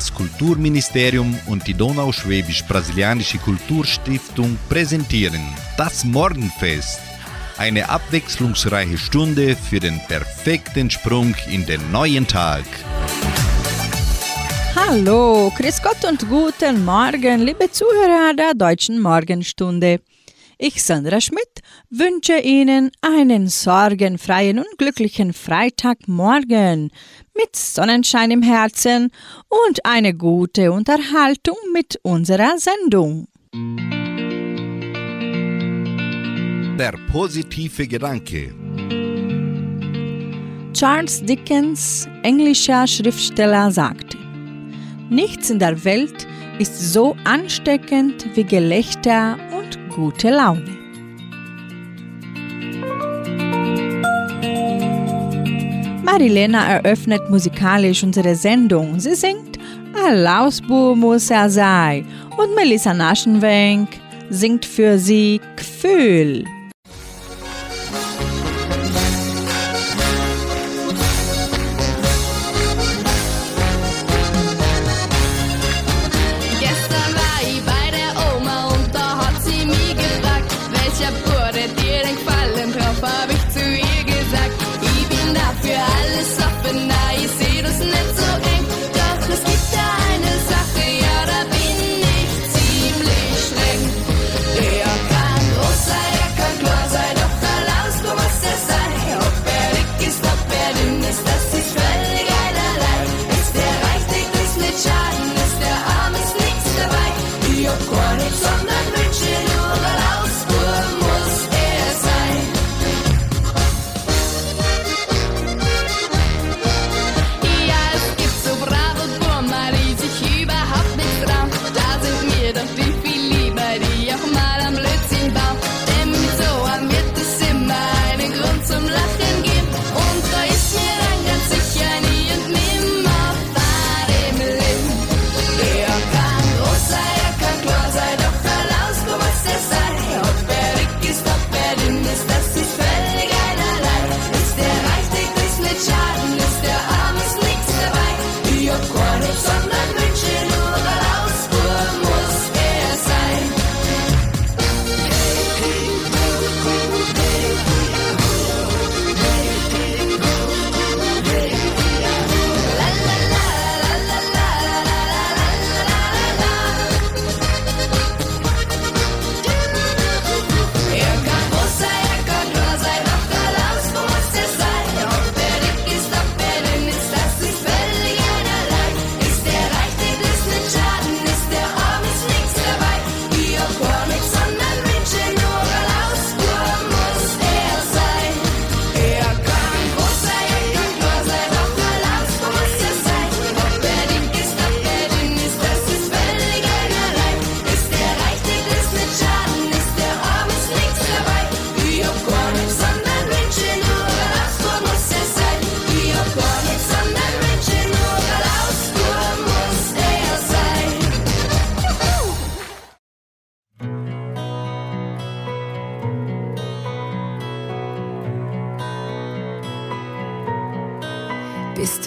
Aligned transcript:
Das 0.00 0.14
Kulturministerium 0.14 1.38
und 1.46 1.66
die 1.66 1.74
Donauschwäbisch-Brasilianische 1.74 3.36
Kulturstiftung 3.36 4.56
präsentieren 4.70 5.42
das 5.76 6.06
Morgenfest. 6.06 7.00
Eine 7.58 7.86
abwechslungsreiche 7.90 8.96
Stunde 8.96 9.54
für 9.54 9.78
den 9.78 10.00
perfekten 10.08 10.88
Sprung 10.88 11.34
in 11.52 11.66
den 11.66 11.92
neuen 11.92 12.26
Tag. 12.26 12.64
Hallo, 14.74 15.52
Chris 15.54 15.82
Gott 15.82 16.02
und 16.10 16.26
guten 16.30 16.82
Morgen, 16.82 17.42
liebe 17.42 17.70
Zuhörer 17.70 18.32
der 18.34 18.54
Deutschen 18.54 19.02
Morgenstunde. 19.02 20.00
Ich, 20.56 20.82
Sandra 20.82 21.20
Schmidt, 21.20 21.60
wünsche 21.90 22.38
Ihnen 22.38 22.90
einen 23.02 23.48
sorgenfreien 23.48 24.58
und 24.58 24.78
glücklichen 24.78 25.32
Freitagmorgen 25.34 26.90
mit 27.40 27.56
Sonnenschein 27.56 28.30
im 28.30 28.42
Herzen 28.42 29.10
und 29.48 29.84
eine 29.84 30.12
gute 30.12 30.72
Unterhaltung 30.72 31.56
mit 31.72 31.98
unserer 32.02 32.58
Sendung. 32.58 33.28
Der 36.78 36.94
positive 37.10 37.86
Gedanke. 37.86 38.54
Charles 40.74 41.24
Dickens, 41.24 42.08
englischer 42.22 42.86
Schriftsteller, 42.86 43.70
sagte, 43.70 44.18
Nichts 45.08 45.50
in 45.50 45.58
der 45.58 45.82
Welt 45.84 46.26
ist 46.58 46.92
so 46.92 47.16
ansteckend 47.24 48.26
wie 48.36 48.44
Gelächter 48.44 49.38
und 49.58 49.78
gute 49.94 50.30
Laune. 50.30 50.79
Marilena 56.10 56.66
eröffnet 56.66 57.30
musikalisch 57.30 58.02
unsere 58.02 58.34
Sendung. 58.34 58.98
Sie 58.98 59.14
singt 59.14 59.58
Alausbu 59.94 60.96
muss 60.96 61.30
er 61.30 61.48
sei 61.48 62.04
und 62.36 62.54
Melissa 62.56 62.92
Naschenwenk 62.92 63.88
singt 64.28 64.64
für 64.64 64.98
sie 64.98 65.40
Gefühl. 65.54 66.44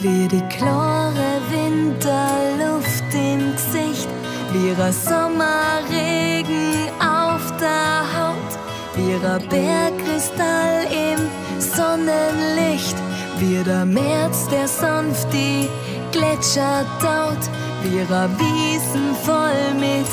wie 0.03 0.27
die 0.27 0.43
klare 0.49 1.39
Winterluft 1.49 3.13
im 3.13 3.53
Gesicht, 3.53 4.09
wie 4.51 4.75
der 4.75 4.91
Sommerregen 4.91 6.89
auf 6.99 7.53
der 7.57 8.03
Haut, 8.13 8.59
wie 8.95 9.17
der 9.19 9.39
Bergkristall 9.47 10.87
im 10.91 11.29
Sonnenlicht, 11.61 12.97
wie 13.39 13.63
der 13.63 13.85
März, 13.85 14.49
der 14.49 14.67
sanft 14.67 15.31
die 15.31 15.69
Gletscher 16.11 16.85
taut, 16.99 17.49
wie 17.83 18.05
der 18.05 18.29
Wiesen 18.37 19.15
voll 19.23 19.73
mit 19.75 20.09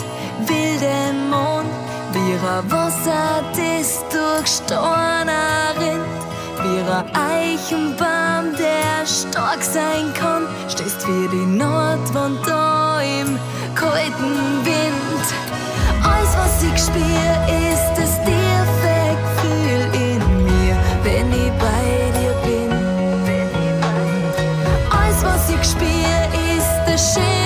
wildem 0.46 1.30
Mond, 1.30 1.68
wie 2.12 2.38
der 2.44 2.62
Wasser, 2.70 3.42
das 3.56 4.04
durchstorenerin 4.08 6.19
ihrer 6.76 7.04
Eichenbahn, 7.14 8.54
der 8.56 9.06
stark 9.06 9.62
sein 9.62 10.12
kann, 10.14 10.46
stehst 10.68 11.06
wie 11.06 11.28
die 11.28 11.46
Nordwand 11.46 12.38
da 12.46 13.00
im 13.00 13.38
kalten 13.74 14.64
Wind. 14.64 15.24
Alles, 16.02 16.32
was 16.36 16.62
ich 16.62 16.78
spür, 16.82 17.32
ist 17.70 17.90
das 17.96 18.12
tiefe 18.24 18.96
Gefühl 19.24 19.82
in 19.94 20.44
mir, 20.44 20.76
wenn 21.04 21.32
ich 21.32 21.52
bei 21.58 21.84
dir 22.18 22.34
bin. 22.44 22.70
Alles, 24.90 25.24
was 25.24 25.50
ich 25.50 25.64
spür, 25.64 26.18
ist 26.56 26.74
das 26.86 27.14
Schiff. 27.14 27.39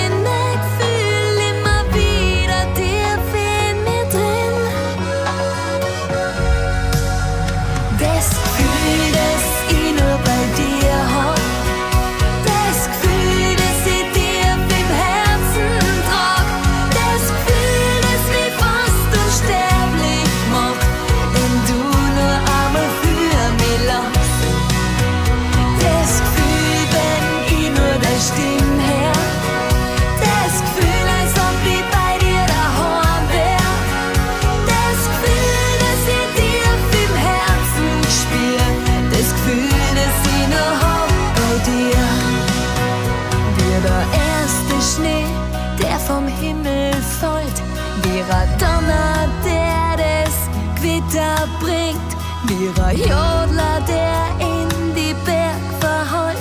Ein 52.81 52.97
Jodler, 52.97 53.81
der 53.87 54.29
in 54.39 54.93
die 54.95 55.13
Berg 55.25 55.61
verheult, 55.79 56.37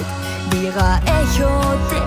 ein 0.51 1.03
Echo, 1.07 1.49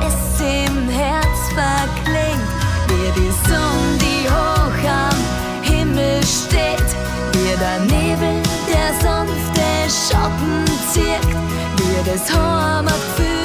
das 0.02 0.42
im 0.42 0.90
Herz 0.90 1.40
verklingt, 1.54 2.50
wie 2.88 3.10
die 3.20 3.32
Sonne, 3.48 3.98
die 4.00 4.30
hoch 4.30 4.80
am 4.90 5.18
Himmel 5.64 6.22
steht, 6.24 6.90
wie 7.34 7.56
der 7.58 7.80
Nebel, 7.80 8.42
der 8.68 8.94
sanfte 9.02 9.68
Schatten 9.88 10.66
zirkt, 10.92 11.36
wie 11.78 12.10
das 12.10 12.26
Heimatgefühl, 12.34 13.26
das 13.26 13.37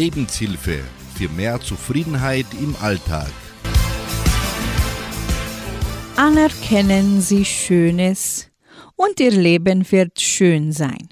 Lebenshilfe 0.00 0.82
für 1.14 1.28
mehr 1.28 1.60
Zufriedenheit 1.60 2.46
im 2.58 2.74
Alltag. 2.80 3.30
Anerkennen 6.16 7.20
Sie 7.20 7.44
Schönes 7.44 8.50
und 8.96 9.20
Ihr 9.20 9.32
Leben 9.32 9.84
wird 9.92 10.18
schön 10.18 10.72
sein. 10.72 11.10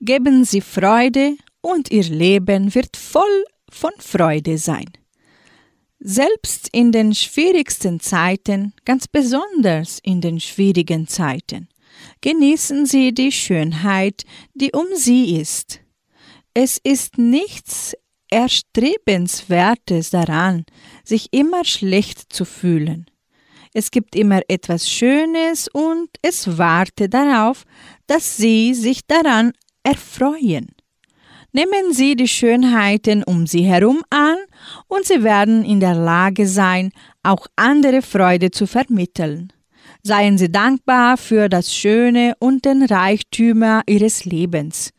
Geben 0.00 0.44
Sie 0.44 0.60
Freude 0.60 1.38
und 1.60 1.90
Ihr 1.90 2.04
Leben 2.04 2.72
wird 2.72 2.96
voll 2.96 3.44
von 3.68 3.90
Freude 3.98 4.58
sein. 4.58 4.92
Selbst 5.98 6.68
in 6.70 6.92
den 6.92 7.16
schwierigsten 7.16 7.98
Zeiten, 7.98 8.74
ganz 8.84 9.08
besonders 9.08 9.98
in 10.04 10.20
den 10.20 10.38
schwierigen 10.38 11.08
Zeiten, 11.08 11.68
genießen 12.20 12.86
Sie 12.86 13.12
die 13.12 13.32
Schönheit, 13.32 14.24
die 14.54 14.70
um 14.70 14.86
Sie 14.94 15.34
ist. 15.36 15.80
Es 16.54 16.78
ist 16.78 17.18
nichts 17.18 17.96
Erstrebenswertes 18.30 20.10
daran, 20.10 20.64
sich 21.04 21.28
immer 21.32 21.64
schlecht 21.64 22.32
zu 22.32 22.44
fühlen. 22.44 23.06
Es 23.72 23.90
gibt 23.90 24.16
immer 24.16 24.40
etwas 24.48 24.88
Schönes 24.88 25.68
und 25.68 26.08
es 26.22 26.58
wartet 26.58 27.14
darauf, 27.14 27.64
dass 28.06 28.36
Sie 28.36 28.74
sich 28.74 29.06
daran 29.06 29.52
erfreuen. 29.82 30.68
Nehmen 31.52 31.92
Sie 31.92 32.14
die 32.14 32.28
Schönheiten 32.28 33.24
um 33.24 33.46
Sie 33.46 33.62
herum 33.62 34.02
an 34.10 34.36
und 34.86 35.04
Sie 35.04 35.22
werden 35.22 35.64
in 35.64 35.80
der 35.80 35.94
Lage 35.94 36.46
sein, 36.46 36.92
auch 37.22 37.46
andere 37.56 38.02
Freude 38.02 38.50
zu 38.50 38.66
vermitteln. 38.66 39.52
Seien 40.02 40.38
Sie 40.38 40.50
dankbar 40.50 41.16
für 41.16 41.48
das 41.48 41.74
Schöne 41.74 42.34
und 42.38 42.64
den 42.64 42.84
Reichtümer 42.84 43.82
Ihres 43.86 44.24
Lebens, 44.24 44.90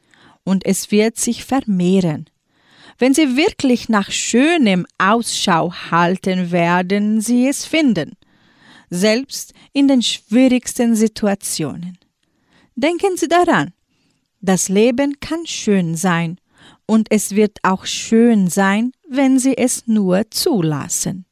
und 0.43 0.65
es 0.65 0.91
wird 0.91 1.17
sich 1.17 1.45
vermehren. 1.45 2.25
Wenn 3.01 3.15
Sie 3.15 3.35
wirklich 3.35 3.89
nach 3.89 4.11
Schönem 4.11 4.85
Ausschau 4.99 5.73
halten, 5.89 6.51
werden 6.51 7.19
Sie 7.19 7.47
es 7.47 7.65
finden, 7.65 8.11
selbst 8.91 9.55
in 9.73 9.87
den 9.87 10.03
schwierigsten 10.03 10.95
Situationen. 10.95 11.97
Denken 12.75 13.17
Sie 13.17 13.27
daran, 13.27 13.73
das 14.39 14.69
Leben 14.69 15.19
kann 15.19 15.47
schön 15.47 15.95
sein, 15.95 16.37
und 16.85 17.07
es 17.09 17.35
wird 17.35 17.57
auch 17.63 17.87
schön 17.87 18.49
sein, 18.51 18.91
wenn 19.09 19.39
Sie 19.39 19.57
es 19.57 19.87
nur 19.87 20.29
zulassen. 20.29 21.25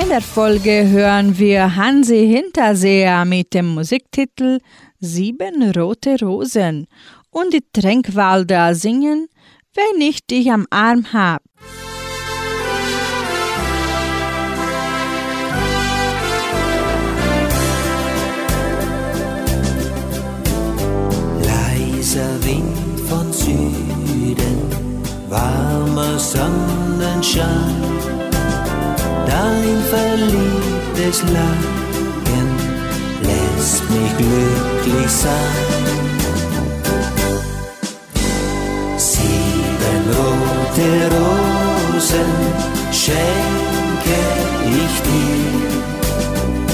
In 0.00 0.08
der 0.08 0.22
Folge 0.22 0.88
hören 0.88 1.38
wir 1.38 1.76
Hansi 1.76 2.26
Hinterseher 2.28 3.26
mit 3.26 3.52
dem 3.52 3.66
Musiktitel 3.66 4.60
Sieben 5.00 5.70
rote 5.70 6.16
Rosen. 6.20 6.88
Und 7.30 7.52
die 7.54 7.64
Tränkwalder 7.72 8.74
singen 8.74 9.28
Wenn 9.74 10.00
ich 10.00 10.26
dich 10.26 10.50
am 10.50 10.66
Arm 10.70 11.12
hab. 11.12 11.42
Leiser 21.44 22.42
Wind 22.42 23.00
von 23.08 23.32
Süden, 23.32 24.58
warmer 25.28 26.18
Sonnenschein, 26.18 27.46
dein 29.26 29.80
verliebtes 29.90 31.22
Lachen 31.32 31.77
lässt 33.68 33.90
mich 33.90 34.16
glücklich 34.16 35.10
sein. 35.10 35.84
Sieben 38.96 40.02
rote 40.16 40.90
Rosen 41.14 42.30
schenke 42.92 44.20
ich 44.82 44.94
dir, 45.08 45.70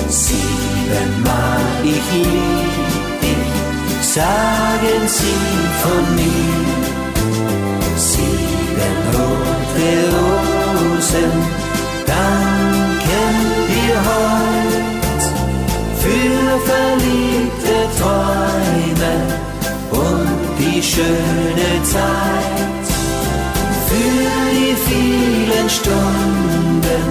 siebenmal 0.09 1.65
ich 1.83 2.07
lieb 2.13 3.21
dich, 3.23 4.05
sagen 4.15 5.03
sie 5.19 5.47
von 5.83 6.05
mir. 6.21 6.61
Sieben 7.97 8.97
rote 9.15 9.91
Rosen, 10.15 11.33
danken 12.07 12.54
Träume 18.05 19.15
und 19.91 20.59
die 20.59 20.83
schöne 20.83 21.83
Zeit, 21.85 22.87
für 23.89 24.27
die 24.53 24.75
vielen 24.89 25.71
Stunden 25.71 27.05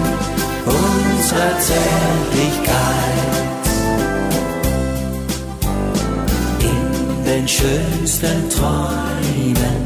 unserer 0.66 1.58
Zärtlichkeit. 1.60 3.34
In 6.60 7.26
den 7.26 7.48
schönsten 7.48 8.50
Träumen 8.50 9.80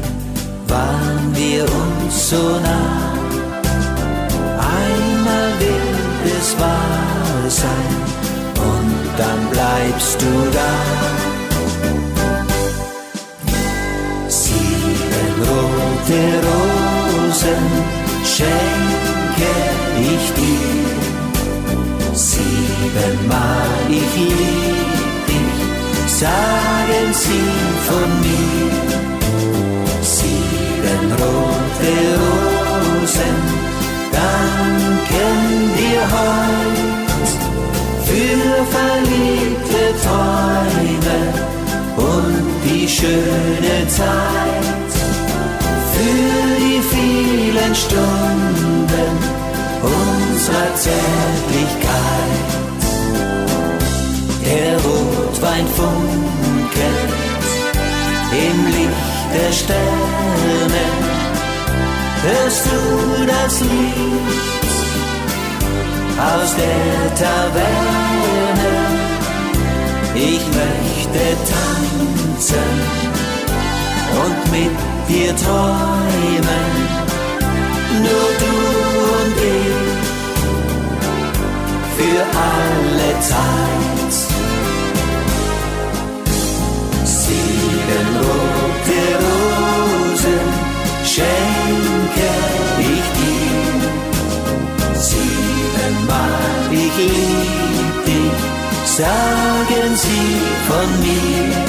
waren 0.66 1.34
wir 1.34 1.62
uns 1.62 2.30
so 2.30 2.36
nah. 2.36 3.14
Einmal 4.58 5.52
wird 5.58 6.38
es 6.38 6.58
wahr 6.60 7.48
sein 7.48 8.07
dann 9.18 9.40
bleibst 9.50 10.22
du 10.22 10.32
da. 10.58 10.72
Sieben 14.28 15.34
rote 15.50 16.22
Rosen 16.46 17.64
schenke 18.34 19.52
ich 20.12 20.24
dir. 20.40 20.86
Siebenmal 22.14 23.86
ich 23.88 24.14
lieb 24.16 25.26
dich, 25.28 25.58
sagen 26.20 27.08
sie 27.22 27.50
von 27.88 28.10
mir. 28.26 28.70
Sieben 30.02 31.06
rote 31.20 31.94
Rosen 32.22 33.36
danken 34.12 35.67
verliebte 38.74 39.82
Träume 40.02 41.20
und 41.96 42.44
die 42.64 42.88
schöne 42.88 43.88
Zeit, 43.88 44.92
für 45.94 46.38
die 46.58 46.80
vielen 46.94 47.74
Stunden 47.74 49.12
unserer 49.82 50.74
Zärtlichkeit. 50.74 52.48
Der 54.44 54.74
Rotwein 54.76 55.66
funkelt 55.76 57.18
im 58.32 58.66
Licht 58.66 59.18
der 59.34 59.52
Sterne, 59.52 60.84
hörst 62.22 62.66
du 62.66 63.26
das 63.26 63.60
Lied 63.60 64.48
aus 66.18 66.54
der 66.56 67.14
Taverne? 67.14 68.37
Ich 70.20 70.44
möchte 70.46 71.24
tanzen 71.48 72.70
und 74.20 74.38
mit 74.50 74.76
dir 75.08 75.32
träumen, 75.36 76.72
nur 78.02 78.28
du 78.42 78.54
und 79.20 79.36
ich 79.38 79.98
für 81.96 82.20
alle 82.36 83.10
Zeit. 83.20 84.14
Sieben 87.04 88.08
rote 88.16 89.02
Rosen 89.22 90.46
schenke 91.04 92.30
ich 92.80 93.06
dir. 93.18 93.80
Siebenmal 95.00 96.38
ich 96.72 96.96
lieb 96.96 97.58
dich, 97.78 97.87
sagen 98.84 99.94
sie 99.94 100.40
von 100.68 100.88
mir. 101.04 101.64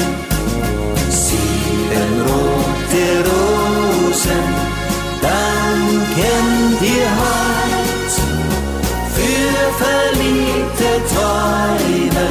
Sieben 1.10 2.12
rote 2.30 3.08
Rosen 3.30 4.48
danken 5.22 6.48
dir 6.82 7.10
heut 7.22 8.14
für 9.16 9.58
verliebte 9.84 10.92
Träume 11.14 12.30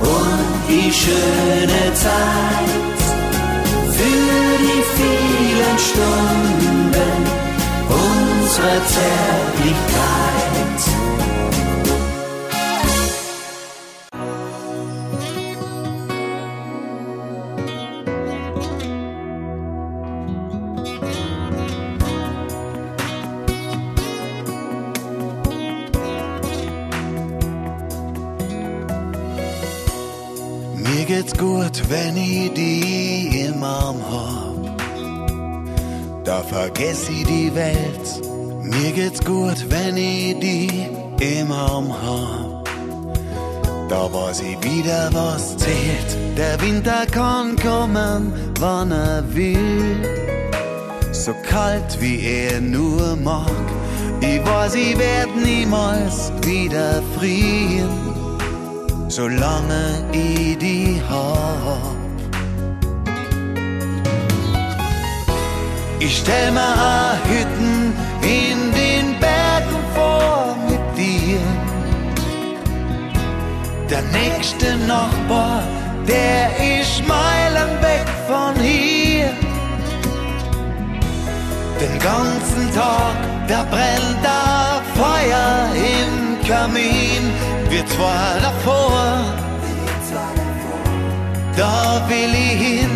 und 0.00 0.48
die 0.68 0.90
schöne 0.92 1.84
Zeit, 1.94 3.02
für 3.96 4.34
die 4.66 4.82
vielen 4.96 5.78
Stunden 5.88 7.20
unserer 7.88 8.80
Zärtlichkeit. 8.86 10.80
Mir 31.06 31.16
geht's 31.16 31.36
gut, 31.36 31.82
wenn 31.90 32.16
ich 32.16 32.50
die 32.54 33.46
im 33.46 33.62
Arm 33.62 34.00
hab. 34.10 34.78
Da 36.24 36.40
vergess 36.40 37.10
ich 37.10 37.26
die 37.26 37.54
Welt. 37.54 38.22
Mir 38.62 38.90
geht's 38.90 39.22
gut, 39.22 39.66
wenn 39.68 39.98
ich 39.98 40.38
die 40.38 40.86
im 41.20 41.52
Arm 41.52 41.92
hab. 41.92 42.64
Da 43.90 44.10
weiß 44.10 44.40
ich 44.40 44.56
wieder, 44.62 45.10
was 45.12 45.58
zählt. 45.58 46.38
Der 46.38 46.58
Winter 46.62 47.04
kann 47.10 47.54
kommen, 47.56 48.32
wann 48.58 48.90
er 48.90 49.22
will. 49.34 50.08
So 51.12 51.34
kalt 51.46 52.00
wie 52.00 52.24
er 52.24 52.62
nur 52.62 53.14
mag. 53.16 53.50
Ich 54.22 54.42
weiß, 54.42 54.74
ich 54.74 54.98
werd 54.98 55.36
niemals 55.36 56.32
wieder 56.42 57.02
frieren 57.18 58.03
solange 59.14 60.02
ich 60.10 60.58
die 60.58 61.00
hab. 61.08 61.94
Ich 66.00 66.18
stell 66.18 66.50
mir 66.50 67.18
Hütten 67.30 67.92
in 68.22 68.58
den 68.80 69.06
Bergen 69.20 69.80
vor 69.94 70.56
mit 70.68 70.84
dir. 70.98 71.38
Der 73.88 74.02
nächste 74.20 74.76
Nachbar, 74.92 75.62
der 76.08 76.46
ist 76.78 77.06
Meilen 77.06 77.72
weg 77.88 78.06
von 78.26 78.54
hier. 78.60 79.30
Den 81.80 81.98
ganzen 82.00 82.64
Tag, 82.74 83.14
da 83.46 83.62
brennt 83.70 84.18
da 84.24 84.82
Feuer 84.98 85.68
im 85.92 86.48
Kamin. 86.48 87.53
Wir 87.74 87.84
zwei 87.86 88.38
davor, 88.40 89.24
da 91.56 92.08
will 92.08 92.32
ich 92.32 92.52
hin. 92.66 92.94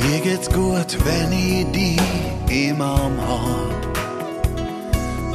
Mir 0.00 0.20
geht's 0.20 0.48
gut, 0.48 0.96
wenn 1.04 1.30
ich 1.30 1.66
die 1.72 1.98
im 2.68 2.80
Arm 2.80 3.18
hab. 3.20 3.92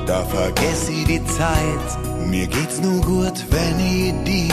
Da 0.07 0.23
vergess 0.23 0.89
ich 0.89 1.05
die 1.05 1.23
Zeit. 1.25 1.89
Mir 2.25 2.47
geht's 2.47 2.81
nur 2.81 2.99
gut, 3.01 3.45
wenn 3.51 3.79
ich 3.79 4.11
die 4.23 4.49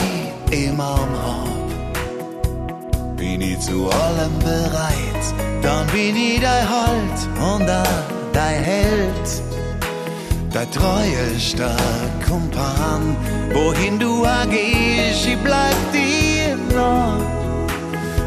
im 0.51 0.79
Arm 0.79 1.09
hab. 1.25 1.71
Bin 3.17 3.41
ich 3.41 3.59
zu 3.59 3.89
allem 3.89 4.37
bereit, 4.43 5.50
dann 5.61 5.87
bin 5.87 6.15
ich 6.15 6.39
dein 6.41 6.69
Halt 6.69 7.19
und 7.53 7.67
dein 8.33 8.63
Held. 8.63 9.27
Dein 10.53 10.69
treuester 10.71 11.75
Kumpan, 12.27 13.15
wohin 13.53 13.97
du 13.97 14.23
gehst, 14.49 15.25
ich 15.25 15.37
bleib 15.37 15.75
dir 15.93 16.57
nah, 16.75 17.17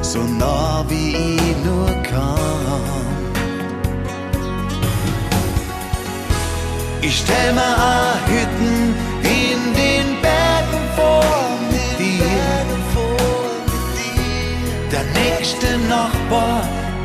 so 0.01 0.21
nah 0.21 0.85
wie 0.89 1.37
ich 1.37 1.57
nur 1.65 1.91
kann. 2.03 2.45
Ich 7.03 7.19
stell 7.19 7.53
mir 7.53 7.61
a 7.61 8.15
Hütten 8.27 8.95
in 9.23 9.75
den 9.75 9.94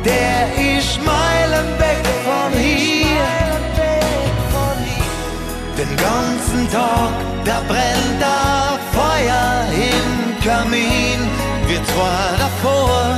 der 0.04 0.46
ist 0.76 0.98
Meilen 1.04 1.78
weg 1.78 2.04
von 2.24 2.52
hier. 2.58 3.50
Den 5.78 5.96
ganzen 5.96 6.70
Tag, 6.70 7.12
da 7.44 7.62
brennt 7.66 8.20
da 8.20 8.78
Feuer 8.92 9.64
im 9.72 10.38
Kamin. 10.44 11.20
Wir 11.66 11.82
zwei 11.84 12.36
davor, 12.38 13.16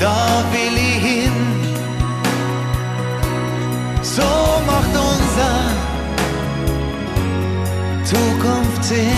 da 0.00 0.42
will 0.52 0.76
ich 0.76 1.02
hin. 1.10 1.36
So 4.02 4.22
macht 4.66 4.94
unser 5.12 5.54
Zukunft 8.04 8.84
Sinn. 8.84 9.15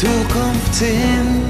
Zukunft 0.00 0.74
Sinn. 0.74 1.49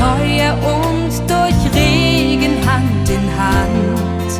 Feuer 0.00 0.54
und 0.54 1.12
durch 1.28 1.60
Regen 1.74 2.56
Hand 2.66 3.06
in 3.10 3.24
Hand. 3.38 4.30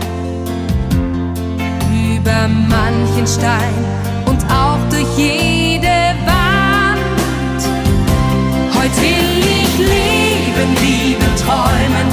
Über 2.16 2.48
manchen 2.48 3.26
Stein 3.26 3.84
und 4.24 4.42
auch 4.50 4.78
durch 4.88 5.06
jede 5.18 6.14
Wand. 6.24 7.60
Heute 8.74 9.02
will 9.02 9.44
ich 9.62 9.78
leben, 9.78 10.70
lieben, 10.80 11.30
träumen, 11.44 12.08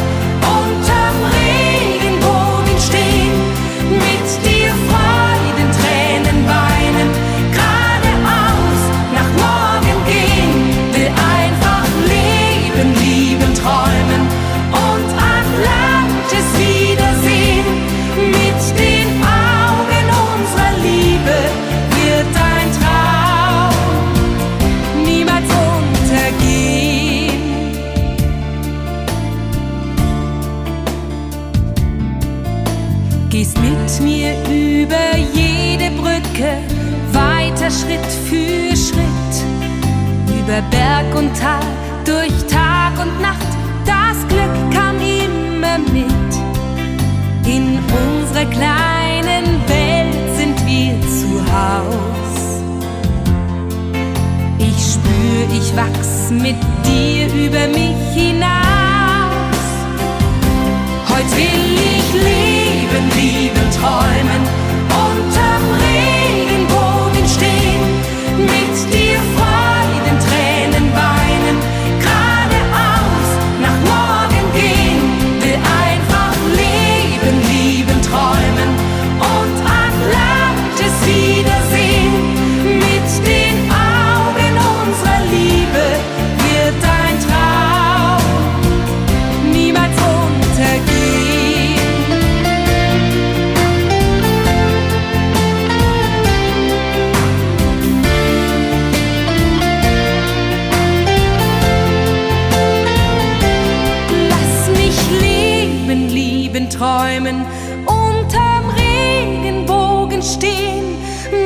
träumen, 106.77 107.43
unterm 107.85 108.69
Regenbogen 108.69 110.21
stehen, 110.21 110.95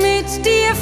mit 0.02 0.46
dir 0.46 0.76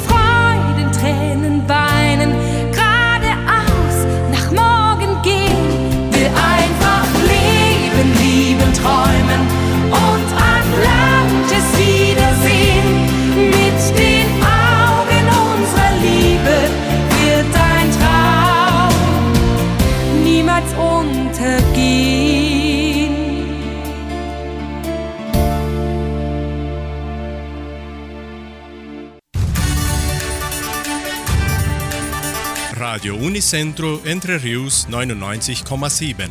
Unicentro 33.20 34.00
Entre 34.06 34.42
Rius 34.42 34.88
99,7. 34.88 36.30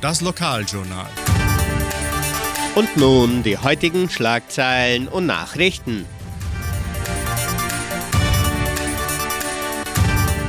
Das 0.00 0.20
Lokaljournal. 0.20 1.06
Und 2.74 2.96
nun 2.96 3.44
die 3.44 3.56
heutigen 3.56 4.10
Schlagzeilen 4.10 5.06
und 5.06 5.26
Nachrichten. 5.26 6.04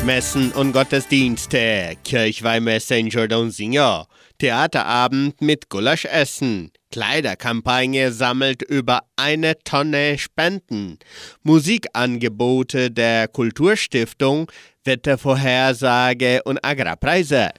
Messen 0.03 0.51
und 0.53 0.71
Gottesdienste, 0.73 1.97
Kirchweihmesse 2.03 2.95
in 2.95 3.09
Jordãozinho, 3.09 4.07
Theaterabend 4.39 5.39
mit 5.41 5.69
Gulaschessen, 5.69 6.71
Kleiderkampagne 6.91 8.11
sammelt 8.11 8.63
über 8.63 9.01
eine 9.17 9.59
Tonne 9.63 10.17
Spenden, 10.17 10.97
Musikangebote 11.43 12.89
der 12.89 13.27
Kulturstiftung, 13.27 14.51
Wettervorhersage 14.85 16.41
und 16.43 16.63
Agrarpreise. 16.63 17.49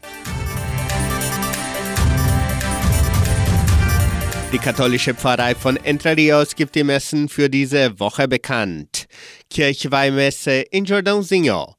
Die 4.53 4.59
katholische 4.59 5.13
Pfarrei 5.13 5.55
von 5.55 5.77
Entre 5.77 6.17
Rios 6.17 6.55
gibt 6.55 6.77
die 6.77 6.85
Messen 6.85 7.29
für 7.29 7.51
diese 7.51 7.99
Woche 7.99 8.29
bekannt. 8.29 9.07
Kirchweihmesse 9.51 10.63
in 10.71 10.87
Jordãozinho. 10.87 11.75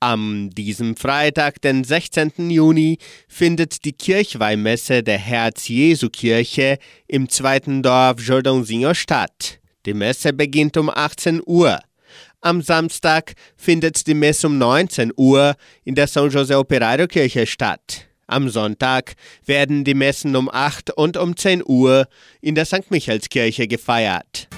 Am 0.00 0.50
diesem 0.50 0.96
Freitag, 0.96 1.60
den 1.62 1.84
16. 1.84 2.50
Juni, 2.50 2.98
findet 3.28 3.84
die 3.84 3.92
Kirchweihmesse 3.92 5.02
der 5.02 5.18
Herz-Jesu-Kirche 5.18 6.78
im 7.06 7.28
zweiten 7.28 7.82
Dorf 7.82 8.18
Jordãozinho 8.20 8.94
statt. 8.94 9.60
Die 9.86 9.94
Messe 9.94 10.32
beginnt 10.32 10.76
um 10.76 10.90
18 10.90 11.40
Uhr. 11.46 11.80
Am 12.40 12.62
Samstag 12.62 13.34
findet 13.56 14.06
die 14.06 14.14
Messe 14.14 14.46
um 14.46 14.58
19 14.58 15.12
Uhr 15.16 15.56
in 15.84 15.96
der 15.96 16.06
São 16.06 16.30
José 16.30 16.56
Operario 16.56 17.08
Kirche 17.08 17.46
statt. 17.46 18.06
Am 18.28 18.48
Sonntag 18.48 19.14
werden 19.44 19.82
die 19.82 19.94
Messen 19.94 20.36
um 20.36 20.48
8 20.48 20.92
und 20.92 21.16
um 21.16 21.36
10 21.36 21.64
Uhr 21.66 22.06
in 22.40 22.54
der 22.54 22.64
St. 22.64 22.90
Michaelskirche 22.90 23.66
gefeiert. 23.66 24.48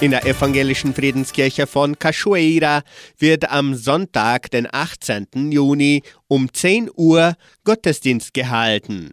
In 0.00 0.10
der 0.10 0.24
evangelischen 0.24 0.94
Friedenskirche 0.94 1.66
von 1.66 1.98
Cachoeira 1.98 2.82
wird 3.18 3.50
am 3.50 3.74
Sonntag, 3.74 4.50
den 4.50 4.68
18. 4.70 5.52
Juni 5.52 6.02
um 6.28 6.50
10 6.50 6.90
Uhr 6.94 7.34
Gottesdienst 7.64 8.32
gehalten. 8.32 9.12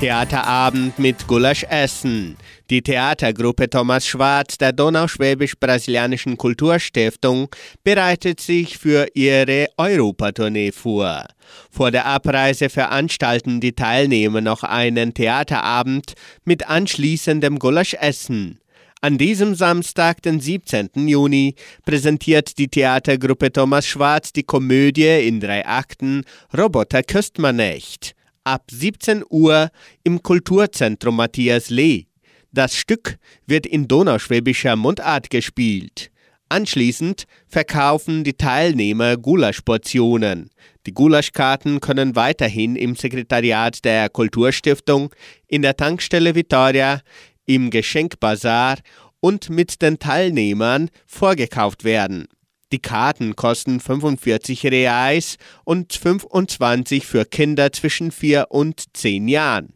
Theaterabend 0.00 0.98
mit 0.98 1.26
Gulaschessen. 1.26 2.38
Die 2.70 2.80
Theatergruppe 2.80 3.68
Thomas 3.68 4.06
Schwarz 4.06 4.56
der 4.56 4.72
Donauschwäbisch-Brasilianischen 4.72 6.38
Kulturstiftung 6.38 7.54
bereitet 7.84 8.40
sich 8.40 8.78
für 8.78 9.08
ihre 9.12 9.68
Europatournee 9.76 10.72
vor. 10.72 11.26
Vor 11.70 11.90
der 11.90 12.06
Abreise 12.06 12.70
veranstalten 12.70 13.60
die 13.60 13.74
Teilnehmer 13.74 14.40
noch 14.40 14.62
einen 14.62 15.12
Theaterabend 15.12 16.14
mit 16.46 16.66
anschließendem 16.66 17.58
Gulaschessen. 17.58 18.58
An 19.02 19.18
diesem 19.18 19.54
Samstag, 19.54 20.22
den 20.22 20.40
17. 20.40 21.08
Juni, 21.08 21.56
präsentiert 21.84 22.56
die 22.56 22.68
Theatergruppe 22.68 23.52
Thomas 23.52 23.86
Schwarz 23.86 24.32
die 24.32 24.44
Komödie 24.44 25.28
in 25.28 25.40
drei 25.40 25.66
Akten 25.66 26.24
Roboter 26.56 27.02
küsst 27.02 27.38
man 27.38 27.56
nicht. 27.56 28.14
Ab 28.44 28.70
17 28.70 29.22
Uhr 29.28 29.70
im 30.02 30.22
Kulturzentrum 30.22 31.16
Matthias 31.16 31.68
Lee. 31.68 32.06
Das 32.52 32.74
Stück 32.74 33.18
wird 33.46 33.66
in 33.66 33.86
donauschwäbischer 33.86 34.76
Mundart 34.76 35.28
gespielt. 35.28 36.10
Anschließend 36.48 37.24
verkaufen 37.46 38.24
die 38.24 38.32
Teilnehmer 38.32 39.18
Gulaschportionen. 39.18 40.48
Die 40.86 40.94
Gulaschkarten 40.94 41.80
können 41.80 42.16
weiterhin 42.16 42.76
im 42.76 42.96
Sekretariat 42.96 43.84
der 43.84 44.08
Kulturstiftung, 44.08 45.14
in 45.46 45.60
der 45.60 45.76
Tankstelle 45.76 46.34
Vittoria, 46.34 47.02
im 47.44 47.68
Geschenkbazar 47.68 48.78
und 49.20 49.50
mit 49.50 49.82
den 49.82 49.98
Teilnehmern 49.98 50.88
vorgekauft 51.06 51.84
werden. 51.84 52.26
Die 52.72 52.78
Karten 52.78 53.34
kosten 53.34 53.80
45 53.80 54.66
Reais 54.66 55.36
und 55.64 55.92
25 55.92 57.04
für 57.04 57.24
Kinder 57.24 57.72
zwischen 57.72 58.12
4 58.12 58.46
und 58.50 58.96
10 58.96 59.26
Jahren. 59.26 59.72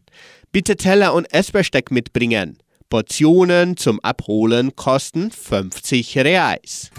Bitte 0.53 0.77
Teller 0.77 1.13
und 1.13 1.25
Essbesteck 1.33 1.91
mitbringen. 1.91 2.57
Portionen 2.89 3.75
zum 3.75 3.99
Abholen 3.99 4.77
kosten 4.77 5.29
50 5.29 6.17
Reais. 6.19 6.91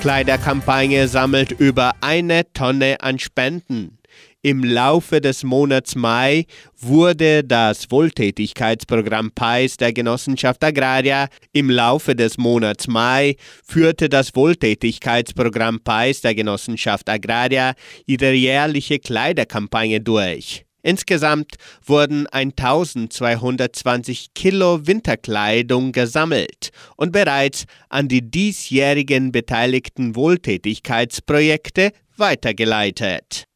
Kleiderkampagne 0.00 1.06
sammelt 1.06 1.52
über 1.52 1.92
eine 2.00 2.52
Tonne 2.54 3.00
an 3.02 3.20
Spenden. 3.20 3.98
Im 4.44 4.64
Laufe 4.64 5.20
des 5.20 5.44
Monats 5.44 5.94
Mai 5.94 6.46
wurde 6.80 7.44
das 7.44 7.88
Wohltätigkeitsprogramm 7.92 9.30
PAIS 9.30 9.76
der 9.76 9.92
Genossenschaft 9.92 10.64
Agraria 10.64 11.28
im 11.52 11.70
Laufe 11.70 12.16
des 12.16 12.38
Monats 12.38 12.88
Mai 12.88 13.36
führte 13.64 14.08
das 14.08 14.34
Wohltätigkeitsprogramm 14.34 15.78
PAIS 15.84 16.22
der 16.22 16.34
Genossenschaft 16.34 17.08
Agraria 17.08 17.74
ihre 18.06 18.32
jährliche 18.32 18.98
Kleiderkampagne 18.98 20.00
durch. 20.00 20.64
Insgesamt 20.82 21.54
wurden 21.86 22.26
1220 22.26 24.34
Kilo 24.34 24.84
Winterkleidung 24.84 25.92
gesammelt 25.92 26.70
und 26.96 27.12
bereits 27.12 27.66
an 27.88 28.08
die 28.08 28.28
diesjährigen 28.28 29.30
beteiligten 29.30 30.16
Wohltätigkeitsprojekte 30.16 31.92
weitergeleitet. 32.16 33.46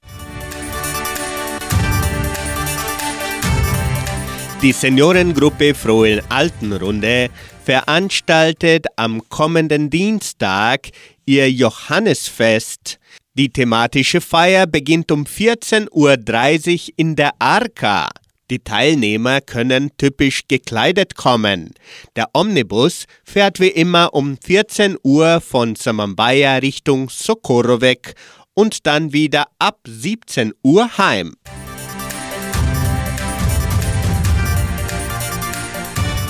Die 4.62 4.73
Seniorengruppe 4.73 5.75
Frohen 5.75 6.23
Altenrunde 6.31 7.29
veranstaltet 7.62 8.87
am 8.97 9.29
kommenden 9.29 9.90
Dienstag 9.90 10.88
ihr 11.27 11.51
Johannesfest. 11.51 12.99
Die 13.35 13.51
thematische 13.51 14.23
Feier 14.23 14.66
beginnt 14.66 15.12
um 15.12 15.25
14.30 15.25 15.90
Uhr 15.92 16.95
in 16.97 17.16
der 17.16 17.33
Arka. 17.38 18.09
Die 18.51 18.61
Teilnehmer 18.61 19.42
können 19.42 19.90
typisch 19.99 20.42
gekleidet 20.49 21.16
kommen. 21.16 21.75
Der 22.16 22.31
Omnibus 22.33 23.05
fährt 23.25 23.61
wie 23.61 23.69
immer 23.69 24.14
um 24.14 24.38
14 24.38 24.97
Uhr 25.03 25.42
von 25.42 25.77
Samambaya 25.77 26.57
Richtung 26.57 27.11
Socorro 27.11 27.83
weg 27.83 28.14
und 28.55 28.87
dann 28.87 29.12
wieder 29.12 29.49
ab 29.59 29.81
17 29.87 30.55
Uhr 30.62 30.97
heim. 30.97 31.35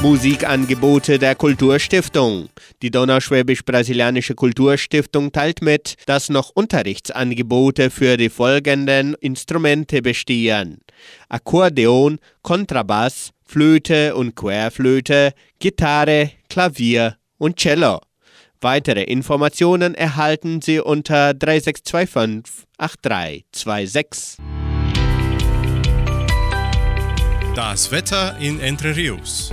Musikangebote 0.07 1.19
der 1.19 1.35
Kulturstiftung. 1.35 2.49
Die 2.81 2.93
Donauschwäbisch-Brasilianische 2.93 4.37
Kulturstiftung 4.37 5.33
teilt 5.33 5.63
mit, 5.63 5.97
dass 6.07 6.29
noch 6.29 6.51
Unterrichtsangebote 6.55 7.91
für 7.91 8.17
die 8.17 8.29
folgenden 8.29 9.15
Instrumente 9.15 10.03
bestehen. 10.03 10.79
Akkordeon, 11.29 12.21
Kontrabass, 12.43 13.31
Flöte 13.45 14.15
und 14.15 14.37
Querflöte, 14.37 15.33
Gitarre, 15.59 16.31
Klavier 16.49 17.17
und 17.39 17.57
Cello. 17.57 17.99
Weitere 18.61 19.03
Informationen 19.03 19.97
erhalten 19.97 20.63
Sie 20.63 20.79
unter 20.79 21.35
3625 21.35 22.65
8326. 22.79 24.39
Das 27.57 27.91
Wetter 27.91 28.37
in 28.39 28.61
Entre 28.61 28.95
Rios. 28.95 29.51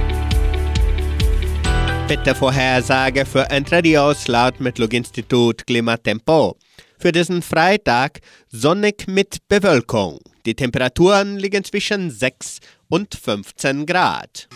Wettervorhersage 2.09 3.25
für 3.25 3.49
Entre 3.49 3.81
Rios 3.81 4.27
laut 4.27 4.59
Metlog-Institut 4.59 5.65
Klimatempo. 5.65 6.57
Für 6.99 7.13
diesen 7.13 7.41
Freitag 7.41 8.19
sonnig 8.49 9.07
mit 9.07 9.47
Bewölkung. 9.47 10.19
Die 10.45 10.53
Temperaturen 10.53 11.37
liegen 11.37 11.63
zwischen 11.63 12.11
6 12.11 12.59
und 12.89 13.15
15 13.15 13.85
Grad. 13.85 14.49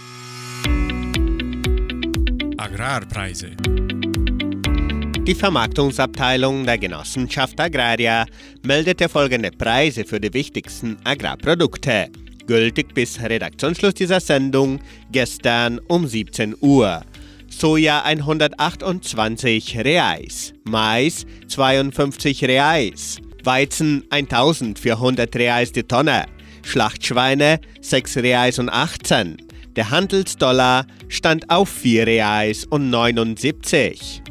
Agrarpreise. 2.57 3.51
Die 5.25 5.35
Vermarktungsabteilung 5.35 6.65
der 6.65 6.77
Genossenschaft 6.77 7.59
Agraria 7.59 8.25
meldete 8.63 9.07
folgende 9.07 9.51
Preise 9.51 10.03
für 10.03 10.19
die 10.19 10.33
wichtigsten 10.33 10.97
Agrarprodukte. 11.05 12.09
Gültig 12.45 12.93
bis 12.93 13.21
Redaktionsschluss 13.21 13.93
dieser 13.93 14.19
Sendung 14.19 14.79
gestern 15.11 15.79
um 15.87 16.07
17 16.07 16.55
Uhr. 16.61 17.03
Soja 17.59 18.03
128 18.03 19.79
Reais, 19.79 20.53
Mais 20.63 21.25
52 21.47 22.43
Reais, 22.43 23.17
Weizen 23.43 24.03
1400 24.11 25.35
Reais 25.35 25.71
die 25.71 25.81
Tonne, 25.81 26.27
Schlachtschweine 26.61 27.59
6 27.81 28.17
Reais 28.17 28.59
und 28.59 28.69
18. 28.69 29.37
Der 29.75 29.89
Handelsdollar 29.89 30.85
stand 31.07 31.49
auf 31.49 31.69
4 31.69 32.05
Reais 32.05 32.65
und 32.65 32.91
79. 32.91 34.21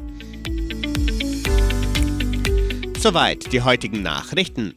Soweit 2.97 3.53
die 3.53 3.63
heutigen 3.63 4.03
Nachrichten. 4.03 4.75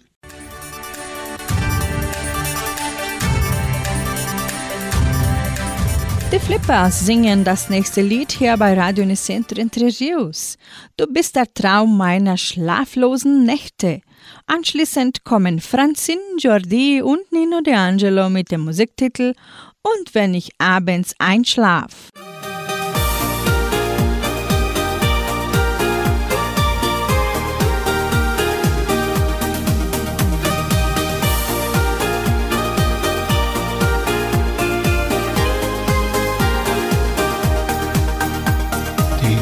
Die 6.32 6.40
Flippers 6.40 7.00
singen 7.08 7.44
das 7.44 7.72
nächste 7.72 8.02
Lied 8.02 8.32
hier 8.32 8.56
bei 8.56 8.76
Radio 8.76 9.04
Unicentro 9.04 9.60
Entre 9.60 9.86
Rios. 9.86 10.58
Du 10.96 11.08
bist 11.08 11.36
der 11.36 11.52
Traum 11.52 11.98
meiner 11.98 12.38
schlaflosen 12.38 13.46
Nächte. 13.46 14.02
Anschließend 14.46 15.24
kommen 15.24 15.60
Francine 15.60 16.22
Jordi 16.38 17.02
und 17.02 17.32
Nino 17.32 17.62
De 17.62 17.74
Angelo 17.74 18.30
mit 18.30 18.52
dem 18.52 18.62
Musiktitel 18.62 19.34
Und 19.82 20.14
wenn 20.14 20.36
ich 20.36 20.52
abends 20.60 21.16
einschlaf. 21.18 22.12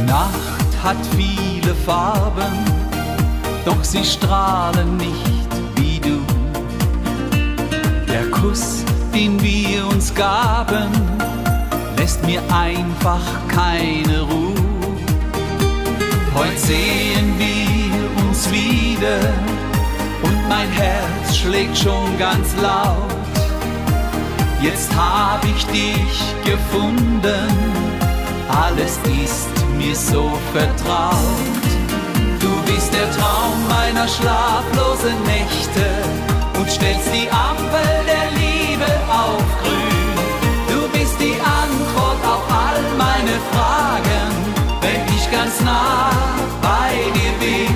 Nacht 0.08 0.72
hat 0.82 0.96
viele 1.18 1.76
Farben, 1.86 2.54
doch 3.66 3.84
sie 3.84 4.06
strahlen 4.06 4.96
nicht 4.96 5.50
wie 5.76 6.00
du. 6.00 6.22
Der 8.08 8.26
Kuss, 8.32 8.86
den 9.14 9.42
wir 9.44 9.86
uns 9.88 10.16
gaben, 10.16 10.90
lässt 11.98 12.26
mir 12.26 12.42
einfach 12.50 13.22
keine 13.50 14.22
Ruhe. 14.22 14.56
Heute 16.34 16.58
sehen 16.58 17.34
wir 17.38 18.26
uns 18.26 18.50
wieder 18.50 19.20
und 20.24 20.48
mein 20.48 20.70
Herz 20.70 21.36
schlägt 21.36 21.78
schon 21.78 22.18
ganz 22.18 22.56
laut. 22.62 23.12
Jetzt 24.62 24.90
hab 24.96 25.44
ich 25.44 25.66
dich 25.68 26.34
gefunden, 26.46 27.87
alles 28.50 29.00
ist 29.24 29.50
mir 29.78 29.96
so 29.96 30.38
vertraut. 30.54 31.66
Du 32.40 32.52
bist 32.72 32.94
der 32.94 33.10
Traum 33.12 33.56
meiner 33.68 34.08
schlaflosen 34.08 35.18
Nächte 35.26 35.88
und 36.58 36.70
stellst 36.70 37.10
die 37.14 37.30
Ampel 37.30 37.90
der 38.06 38.28
Liebe 38.40 38.90
auf 39.10 39.44
grün. 39.62 40.16
Du 40.68 40.88
bist 40.98 41.20
die 41.20 41.38
Antwort 41.40 42.22
auf 42.26 42.44
all 42.50 42.82
meine 42.98 43.36
Fragen, 43.52 44.30
wenn 44.82 45.02
ich 45.16 45.32
ganz 45.32 45.62
nah 45.62 46.12
bei 46.62 46.94
dir 47.18 47.34
bin. 47.40 47.76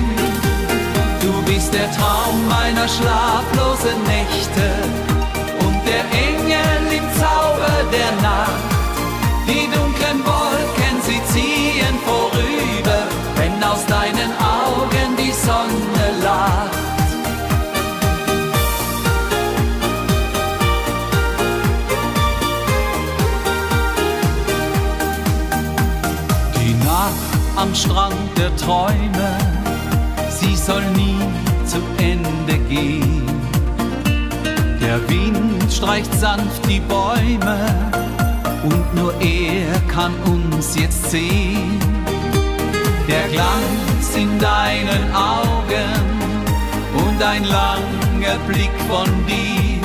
Du 1.20 1.42
bist 1.50 1.72
der 1.72 1.90
Traum 1.92 2.48
meiner 2.48 2.88
schlaflosen 2.88 4.02
Nächte 4.04 4.91
Sonne 15.44 16.06
lacht. 16.22 16.70
Die 26.56 26.74
Nacht 26.84 27.12
am 27.56 27.74
Strand 27.74 28.14
der 28.36 28.54
Träume, 28.56 29.30
sie 30.30 30.56
soll 30.56 30.84
nie 30.96 31.18
zu 31.66 31.78
Ende 31.98 32.58
gehen. 32.68 33.22
Der 34.80 35.08
Wind 35.08 35.72
streicht 35.72 36.12
sanft 36.14 36.68
die 36.68 36.80
Bäume 36.80 37.58
und 38.62 38.94
nur 38.94 39.12
er 39.20 39.80
kann 39.88 40.12
uns 40.24 40.76
jetzt 40.76 41.10
sehen. 41.10 41.80
Der 43.08 43.28
Glanz 44.02 44.16
in 44.16 44.38
deinen 44.38 45.14
Augen 45.14 45.92
und 47.06 47.22
ein 47.22 47.44
langer 47.44 48.38
Blick 48.48 48.70
von 48.88 49.06
dir. 49.26 49.80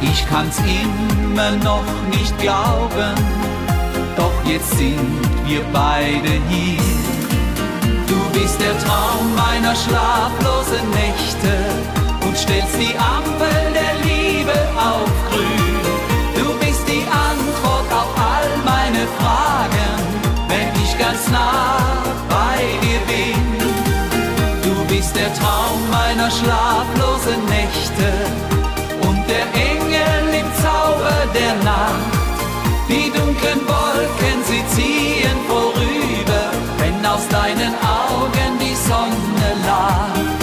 Ich 0.00 0.26
kann's 0.28 0.58
immer 0.60 1.50
noch 1.62 1.84
nicht 2.10 2.38
glauben, 2.38 3.14
doch 4.16 4.32
jetzt 4.50 4.70
sind 4.78 5.20
wir 5.46 5.60
beide 5.72 6.40
hier. 6.48 6.80
Du 8.06 8.38
bist 8.38 8.58
der 8.60 8.76
Traum 8.78 9.34
meiner 9.36 9.74
schlaflosen 9.74 10.88
Nächte 10.90 11.54
und 12.26 12.36
stellst 12.36 12.76
die 12.78 12.96
Ampel 12.96 13.72
der 13.74 13.94
Liebe 14.04 14.58
auf 14.76 15.10
grün. 15.30 15.76
Du 16.34 16.58
bist 16.64 16.86
die 16.88 17.04
Antwort 17.04 17.92
auf 17.92 18.12
all 18.16 18.48
meine 18.64 19.06
Fragen, 19.18 19.96
wenn 20.48 20.82
ich 20.82 20.98
ganz 20.98 21.28
nah 21.30 22.15
Traum 25.38 25.80
meiner 25.90 26.30
schlaflosen 26.30 27.44
Nächte 27.46 28.10
und 29.06 29.20
der 29.28 29.46
Engel 29.54 30.40
im 30.40 30.48
Zauber 30.62 31.18
der 31.34 31.54
Nacht. 31.64 32.14
Die 32.88 33.10
dunklen 33.10 33.60
Wolken, 33.66 34.38
sie 34.44 34.64
ziehen 34.74 35.38
vorüber, 35.48 36.44
wenn 36.78 37.04
aus 37.04 37.26
deinen 37.28 37.74
Augen 37.82 38.50
die 38.60 38.76
Sonne 38.88 39.48
lacht. 39.66 40.40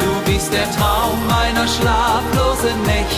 Du 0.00 0.32
bist 0.32 0.52
der 0.52 0.68
Traum 0.76 1.18
meiner 1.28 1.68
schlaflosen 1.68 2.82
Nächte 2.86 3.17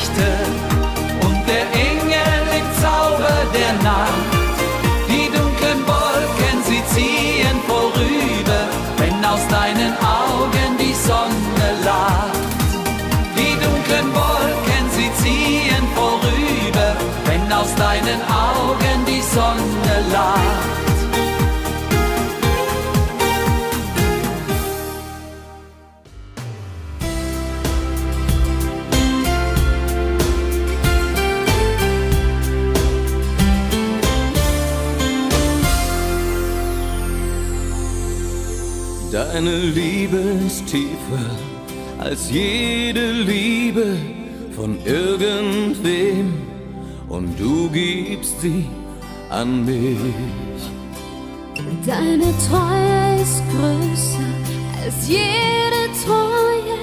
Deine 39.43 39.57
Liebe 39.57 40.19
ist 40.47 40.67
tiefer 40.67 41.31
als 41.97 42.31
jede 42.31 43.11
Liebe 43.11 43.97
von 44.55 44.77
irgendwem 44.85 46.35
und 47.09 47.41
du 47.41 47.71
gibst 47.71 48.39
sie 48.43 48.67
an 49.31 49.65
mich. 49.65 49.97
Deine 51.87 52.35
Treue 52.51 53.23
ist 53.23 53.43
größer 53.51 54.31
als 54.85 55.09
jede 55.09 55.89
Treue 56.05 56.77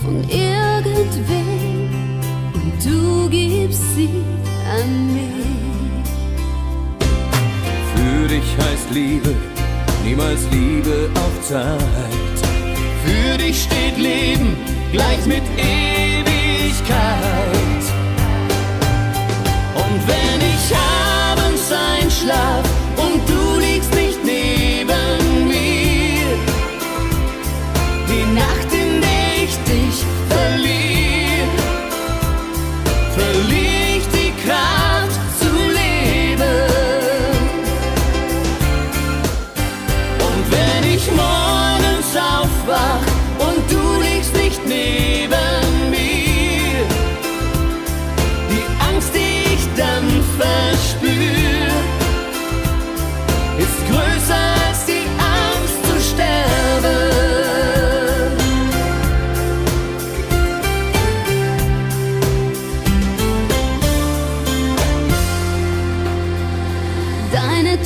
von 0.00 0.22
irgendwem 0.30 2.20
und 2.54 2.86
du 2.86 3.28
gibst 3.30 3.82
sie 3.96 4.22
an 4.78 5.12
mich. 5.12 6.08
Für 7.96 8.28
dich 8.28 8.56
heißt 8.58 8.90
Liebe 8.92 9.34
niemals 10.06 10.42
Liebe 10.52 11.10
auf 11.14 11.42
Zeit. 11.42 12.36
Für 13.04 13.38
dich 13.38 13.62
steht 13.64 13.98
Leben 13.98 14.56
gleich 14.92 15.26
mit 15.26 15.42
Ewigkeit. 15.58 16.96
Und 19.74 20.00
wenn 20.06 20.40
ich 20.54 20.72
abends 20.76 21.72
einschlaf 21.72 22.85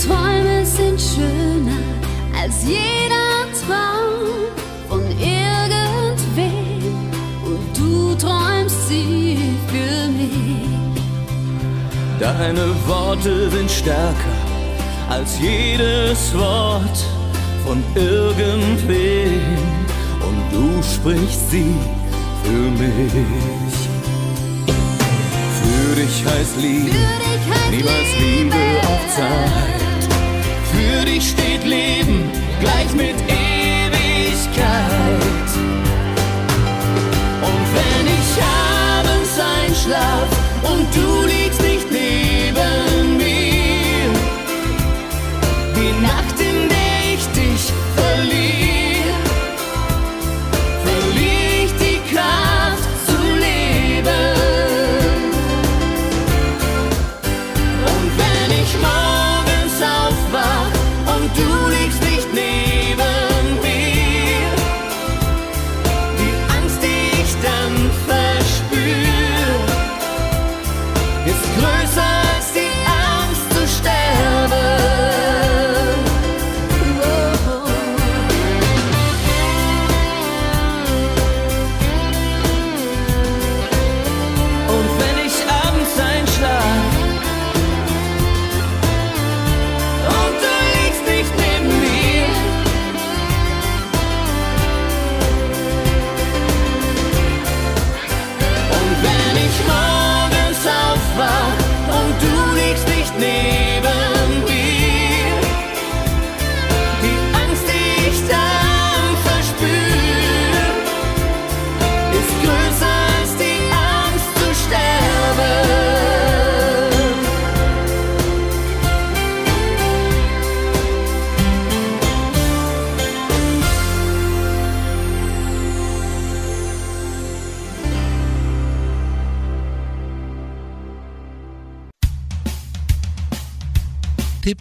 Träume 0.06 0.64
sind 0.64 0.98
schöner 0.98 1.76
als 2.40 2.64
jeder 2.64 3.44
Traum 3.66 4.48
von 4.88 5.02
irgendwem 5.18 6.96
und 7.44 7.76
du 7.76 8.14
träumst 8.14 8.88
sie 8.88 9.36
für 9.68 10.08
mich. 10.08 10.70
Deine 12.18 12.74
Worte 12.86 13.50
sind 13.50 13.70
stärker 13.70 14.38
als 15.10 15.38
jedes 15.38 16.34
Wort 16.34 17.04
von 17.66 17.82
irgendwem 17.94 19.58
und 20.20 20.42
du 20.50 20.82
sprichst 20.82 21.50
sie 21.50 21.74
für 22.44 22.70
mich. 22.82 23.88
Für 25.60 25.94
dich 25.96 26.24
heißt 26.24 26.56
Liebe 26.56 26.96
niemals 27.70 28.18
Liebe 28.18 28.56
auf 28.88 29.14
Zeit. 29.14 29.79
Dich 31.12 31.30
steht 31.30 31.64
Leben 31.64 32.30
gleich 32.60 32.92
mit 32.94 33.16
Ewigkeit. 33.26 34.62
Und 37.48 37.66
wenn 37.74 38.06
ich 38.18 38.30
abends 38.96 39.34
einschlaf 39.58 40.28
und 40.62 40.86
du 40.94 41.26
liegst 41.26 41.62
nicht 41.62 41.90
neben 41.90 42.89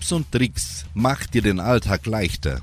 Tipps 0.09 0.11
und 0.11 0.31
Tricks 0.31 0.85
macht 0.93 1.33
dir 1.33 1.41
den 1.41 1.59
Alltag 1.59 2.05
leichter. 2.05 2.61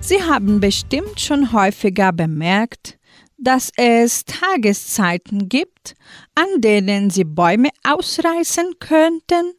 Sie 0.00 0.22
haben 0.22 0.60
bestimmt 0.60 1.20
schon 1.20 1.52
häufiger 1.52 2.12
bemerkt, 2.12 2.98
dass 3.36 3.70
es 3.76 4.24
Tageszeiten 4.24 5.48
gibt, 5.48 5.94
an 6.34 6.60
denen 6.60 7.10
Sie 7.10 7.24
Bäume 7.24 7.68
ausreißen 7.84 8.74
könnten 8.80 9.54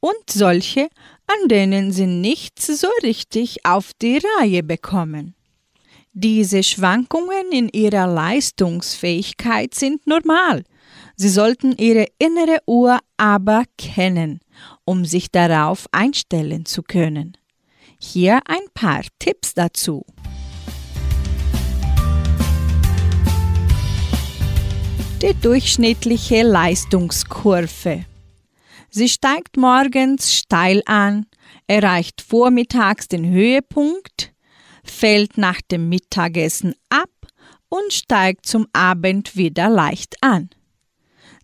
und 0.00 0.30
solche, 0.30 0.88
an 1.26 1.48
denen 1.48 1.90
Sie 1.90 2.06
nichts 2.06 2.66
so 2.66 2.88
richtig 3.02 3.64
auf 3.64 3.92
die 4.00 4.20
Reihe 4.38 4.62
bekommen. 4.62 5.34
Diese 6.12 6.62
Schwankungen 6.62 7.50
in 7.50 7.68
Ihrer 7.70 8.06
Leistungsfähigkeit 8.06 9.74
sind 9.74 10.06
normal. 10.06 10.62
Sie 11.16 11.28
sollten 11.30 11.76
Ihre 11.76 12.06
innere 12.18 12.58
Uhr 12.66 13.00
aber 13.16 13.64
kennen, 13.76 14.40
um 14.84 15.04
sich 15.04 15.30
darauf 15.30 15.86
einstellen 15.92 16.66
zu 16.66 16.82
können. 16.82 17.36
Hier 17.98 18.40
ein 18.46 18.66
paar 18.74 19.02
Tipps 19.18 19.54
dazu. 19.54 20.04
Die 25.22 25.34
durchschnittliche 25.40 26.42
Leistungskurve. 26.42 28.04
Sie 28.90 29.08
steigt 29.08 29.56
morgens 29.56 30.34
steil 30.34 30.82
an, 30.86 31.26
erreicht 31.66 32.20
vormittags 32.20 33.08
den 33.08 33.28
Höhepunkt, 33.30 34.32
fällt 34.84 35.38
nach 35.38 35.60
dem 35.62 35.88
Mittagessen 35.88 36.74
ab 36.90 37.10
und 37.68 37.92
steigt 37.92 38.46
zum 38.46 38.66
Abend 38.72 39.34
wieder 39.34 39.68
leicht 39.68 40.16
an. 40.20 40.50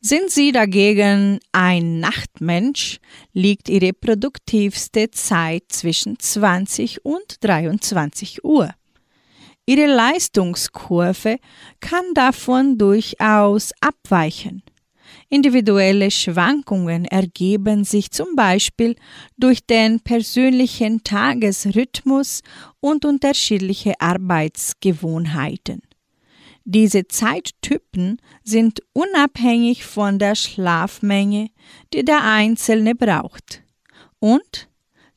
Sind 0.02 0.30
Sie 0.30 0.50
dagegen 0.50 1.40
ein 1.52 2.00
Nachtmensch, 2.00 3.00
liegt 3.34 3.68
Ihre 3.68 3.92
produktivste 3.92 5.10
Zeit 5.10 5.64
zwischen 5.68 6.18
20 6.18 7.04
und 7.04 7.36
23 7.44 8.42
Uhr. 8.42 8.70
Ihre 9.66 9.86
Leistungskurve 9.86 11.36
kann 11.80 12.14
davon 12.14 12.78
durchaus 12.78 13.72
abweichen. 13.82 14.62
Individuelle 15.28 16.10
Schwankungen 16.10 17.04
ergeben 17.04 17.84
sich 17.84 18.10
zum 18.10 18.34
Beispiel 18.34 18.96
durch 19.36 19.66
den 19.66 20.00
persönlichen 20.00 21.04
Tagesrhythmus 21.04 22.40
und 22.80 23.04
unterschiedliche 23.04 24.00
Arbeitsgewohnheiten. 24.00 25.82
Diese 26.72 27.08
Zeittypen 27.08 28.20
sind 28.44 28.80
unabhängig 28.92 29.84
von 29.84 30.20
der 30.20 30.36
Schlafmenge, 30.36 31.50
die 31.92 32.04
der 32.04 32.22
Einzelne 32.22 32.94
braucht. 32.94 33.64
Und 34.20 34.68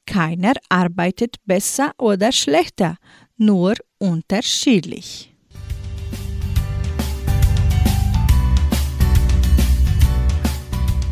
keiner 0.07 0.53
arbeitet 0.69 1.35
besser 1.45 1.91
oder 1.99 2.31
schlechter, 2.31 2.97
nur 3.37 3.75
unterschiedlich. 3.99 5.35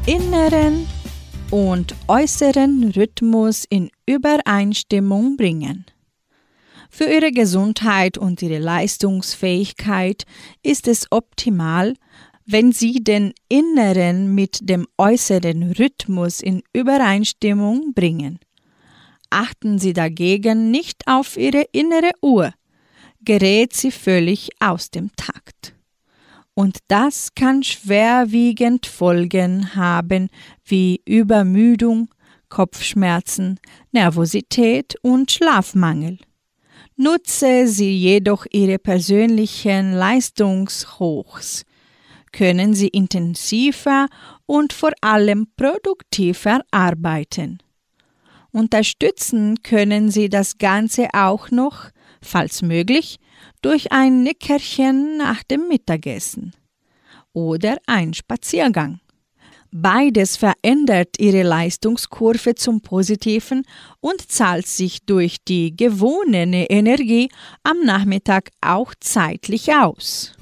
Inneren 0.07 0.87
und 1.51 1.93
äußeren 2.07 2.91
Rhythmus 2.95 3.65
in 3.69 3.91
Übereinstimmung 4.07 5.37
bringen. 5.37 5.85
Für 6.93 7.05
ihre 7.05 7.31
Gesundheit 7.31 8.17
und 8.17 8.41
ihre 8.41 8.59
Leistungsfähigkeit 8.59 10.25
ist 10.61 10.89
es 10.89 11.07
optimal, 11.09 11.93
wenn 12.45 12.73
Sie 12.73 13.01
den 13.01 13.33
inneren 13.47 14.35
mit 14.35 14.59
dem 14.61 14.85
äußeren 14.97 15.71
Rhythmus 15.71 16.41
in 16.41 16.63
Übereinstimmung 16.73 17.93
bringen. 17.93 18.39
Achten 19.29 19.79
Sie 19.79 19.93
dagegen 19.93 20.69
nicht 20.69 21.07
auf 21.07 21.37
Ihre 21.37 21.65
innere 21.71 22.11
Uhr, 22.21 22.53
gerät 23.23 23.73
sie 23.73 23.91
völlig 23.91 24.49
aus 24.59 24.91
dem 24.91 25.15
Takt. 25.15 25.73
Und 26.53 26.79
das 26.89 27.33
kann 27.35 27.63
schwerwiegend 27.63 28.85
Folgen 28.85 29.75
haben 29.75 30.27
wie 30.65 31.01
Übermüdung, 31.05 32.09
Kopfschmerzen, 32.49 33.61
Nervosität 33.93 34.95
und 35.01 35.31
Schlafmangel. 35.31 36.17
Nutze 37.03 37.65
sie 37.65 37.97
jedoch 37.97 38.45
ihre 38.51 38.77
persönlichen 38.77 39.93
Leistungshochs, 39.93 41.63
können 42.31 42.75
sie 42.75 42.89
intensiver 42.89 44.05
und 44.45 44.71
vor 44.71 44.91
allem 45.01 45.47
produktiver 45.57 46.61
arbeiten. 46.69 47.57
Unterstützen 48.51 49.63
können 49.63 50.11
sie 50.11 50.29
das 50.29 50.59
Ganze 50.59 51.07
auch 51.13 51.49
noch, 51.49 51.89
falls 52.21 52.61
möglich, 52.61 53.17
durch 53.63 53.91
ein 53.91 54.21
Nickerchen 54.21 55.17
nach 55.17 55.41
dem 55.41 55.67
Mittagessen 55.69 56.53
oder 57.33 57.77
ein 57.87 58.13
Spaziergang. 58.13 58.99
Beides 59.73 60.35
verändert 60.35 61.17
ihre 61.17 61.43
Leistungskurve 61.43 62.55
zum 62.55 62.81
Positiven 62.81 63.63
und 64.01 64.29
zahlt 64.29 64.67
sich 64.67 65.05
durch 65.05 65.37
die 65.45 65.77
gewonnene 65.77 66.69
Energie 66.69 67.29
am 67.63 67.79
Nachmittag 67.85 68.49
auch 68.59 68.93
zeitlich 68.99 69.73
aus. 69.73 70.33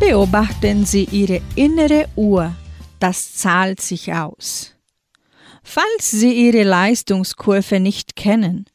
Beobachten 0.00 0.84
Sie 0.84 1.04
Ihre 1.04 1.40
innere 1.54 2.08
Uhr, 2.16 2.56
das 2.98 3.34
zahlt 3.34 3.80
sich 3.80 4.12
aus. 4.12 4.74
Falls 5.62 6.10
Sie 6.10 6.48
Ihre 6.48 6.64
Leistungskurve 6.64 7.78
nicht 7.78 8.16
kennen, 8.16 8.66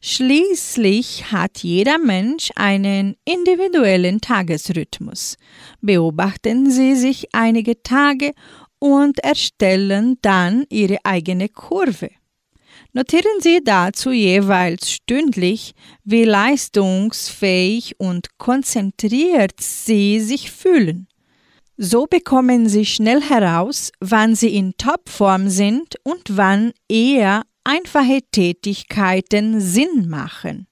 Schließlich 0.00 1.32
hat 1.32 1.58
jeder 1.58 1.98
Mensch 1.98 2.50
einen 2.54 3.16
individuellen 3.24 4.20
Tagesrhythmus. 4.20 5.36
Beobachten 5.80 6.70
Sie 6.70 6.94
sich 6.94 7.34
einige 7.34 7.82
Tage 7.82 8.32
und 8.78 9.18
erstellen 9.20 10.18
dann 10.22 10.64
Ihre 10.70 10.98
eigene 11.04 11.48
Kurve. 11.48 12.10
Notieren 12.92 13.40
Sie 13.40 13.60
dazu 13.62 14.10
jeweils 14.10 14.90
stündlich, 14.90 15.72
wie 16.04 16.24
leistungsfähig 16.24 17.94
und 17.98 18.38
konzentriert 18.38 19.60
Sie 19.60 20.20
sich 20.20 20.50
fühlen. 20.50 21.06
So 21.76 22.06
bekommen 22.06 22.68
Sie 22.70 22.86
schnell 22.86 23.20
heraus, 23.20 23.92
wann 24.00 24.34
Sie 24.34 24.54
in 24.56 24.74
Topform 24.78 25.50
sind 25.50 25.96
und 26.04 26.36
wann 26.36 26.72
eher 26.88 27.42
einfache 27.66 28.20
Tätigkeiten 28.30 29.60
Sinn 29.60 30.08
machen. 30.08 30.68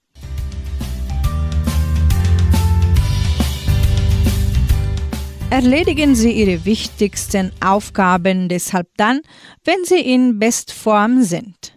Erledigen 5.50 6.14
Sie 6.14 6.30
Ihre 6.32 6.64
wichtigsten 6.64 7.52
Aufgaben 7.64 8.48
deshalb 8.48 8.88
dann, 8.96 9.22
wenn 9.64 9.84
Sie 9.84 10.00
in 10.00 10.38
Bestform 10.38 11.22
sind. 11.22 11.76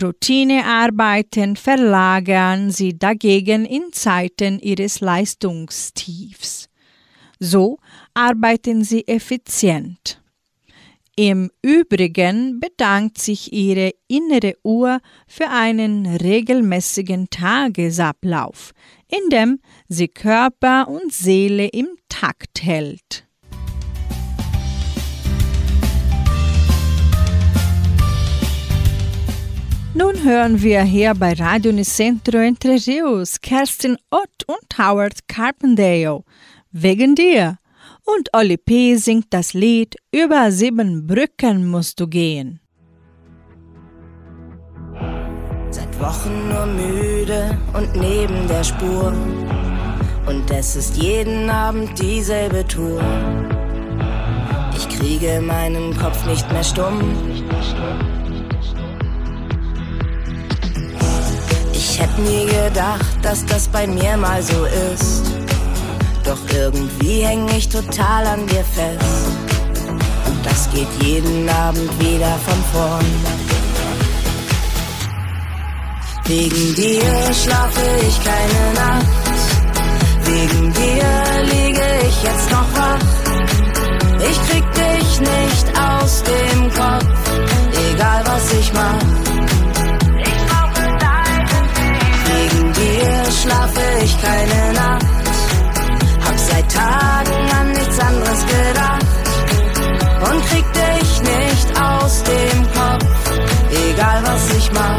Routinearbeiten 0.00 1.56
verlagern 1.56 2.70
Sie 2.70 2.96
dagegen 2.96 3.64
in 3.64 3.92
Zeiten 3.92 4.60
Ihres 4.60 5.00
Leistungstiefs. 5.00 6.68
So 7.40 7.78
arbeiten 8.14 8.84
Sie 8.84 9.06
effizient. 9.08 10.20
Im 11.18 11.50
Übrigen 11.62 12.60
bedankt 12.60 13.16
sich 13.16 13.50
Ihre 13.50 13.94
innere 14.06 14.54
Uhr 14.62 15.00
für 15.26 15.48
einen 15.48 16.04
regelmäßigen 16.04 17.30
Tagesablauf, 17.30 18.72
in 19.08 19.30
dem 19.30 19.60
sie 19.88 20.08
Körper 20.08 20.88
und 20.88 21.14
Seele 21.14 21.68
im 21.68 21.88
Takt 22.10 22.62
hält. 22.62 23.26
Nun 29.94 30.22
hören 30.22 30.60
wir 30.60 30.82
hier 30.82 31.14
bei 31.14 31.32
Radio 31.32 31.72
Nicentro 31.72 32.36
Entre 32.36 32.72
Rios 32.86 33.40
Kerstin 33.40 33.96
Ott 34.10 34.44
und 34.46 34.78
Howard 34.78 35.26
Carpendale. 35.28 36.24
Wegen 36.72 37.14
dir 37.14 37.56
und 38.06 38.28
Olli 38.32 38.56
P. 38.56 38.96
singt 38.96 39.26
das 39.30 39.52
Lied 39.52 39.96
Über 40.12 40.50
sieben 40.50 41.06
Brücken 41.06 41.66
musst 41.66 42.00
du 42.00 42.06
gehen. 42.06 42.60
Seit 45.70 46.00
Wochen 46.00 46.48
nur 46.48 46.66
müde 46.66 47.58
und 47.74 47.94
neben 47.96 48.46
der 48.48 48.64
Spur. 48.64 49.12
Und 50.26 50.50
es 50.50 50.76
ist 50.76 50.96
jeden 50.96 51.50
Abend 51.50 51.98
dieselbe 52.00 52.66
Tour. 52.66 53.00
Ich 54.76 54.88
kriege 54.88 55.40
meinen 55.40 55.96
Kopf 55.96 56.24
nicht 56.26 56.50
mehr 56.52 56.64
stumm. 56.64 57.00
Ich 61.72 62.00
hätte 62.00 62.20
nie 62.20 62.46
gedacht, 62.46 63.18
dass 63.22 63.44
das 63.46 63.68
bei 63.68 63.86
mir 63.86 64.16
mal 64.16 64.42
so 64.42 64.64
ist 64.94 65.45
Doch 66.26 66.38
irgendwie 66.52 67.20
häng 67.22 67.48
ich 67.56 67.68
total 67.68 68.26
an 68.26 68.46
dir 68.48 68.64
fest. 68.64 69.28
Und 70.26 70.44
das 70.44 70.68
geht 70.72 70.88
jeden 71.00 71.48
Abend 71.48 71.88
wieder 72.00 72.34
von 72.46 72.64
vorn. 72.72 73.06
Wegen 76.24 76.74
dir 76.74 77.32
schlafe 77.32 77.80
ich 78.08 78.24
keine 78.24 78.74
Nacht. 78.74 79.06
Wegen 80.24 80.72
dir 80.72 81.04
liege 81.44 81.86
ich 82.08 82.22
jetzt 82.24 82.50
noch 82.50 82.74
wach. 82.74 82.98
Ich 84.28 84.38
krieg 84.48 84.64
dich 84.72 85.20
nicht 85.20 85.66
aus 85.78 86.24
dem 86.24 86.74
Kopf, 86.74 87.06
egal 87.92 88.24
was 88.26 88.52
ich 88.52 88.72
mach. 88.72 89.04
Wegen 92.26 92.72
dir 92.72 93.32
schlafe 93.40 93.80
ich 94.02 94.20
keine 94.20 94.72
Nacht. 94.72 95.15
Tagen 96.86 97.50
an 97.58 97.68
nichts 97.72 97.98
anderes 97.98 98.42
gedacht. 98.46 99.06
Und 100.28 100.38
krieg 100.48 100.66
dich 100.72 101.10
nicht 101.22 101.68
aus 101.80 102.22
dem 102.22 102.62
Kopf, 102.78 103.06
egal 103.70 104.22
was 104.22 104.56
ich 104.56 104.70
mach. 104.72 104.98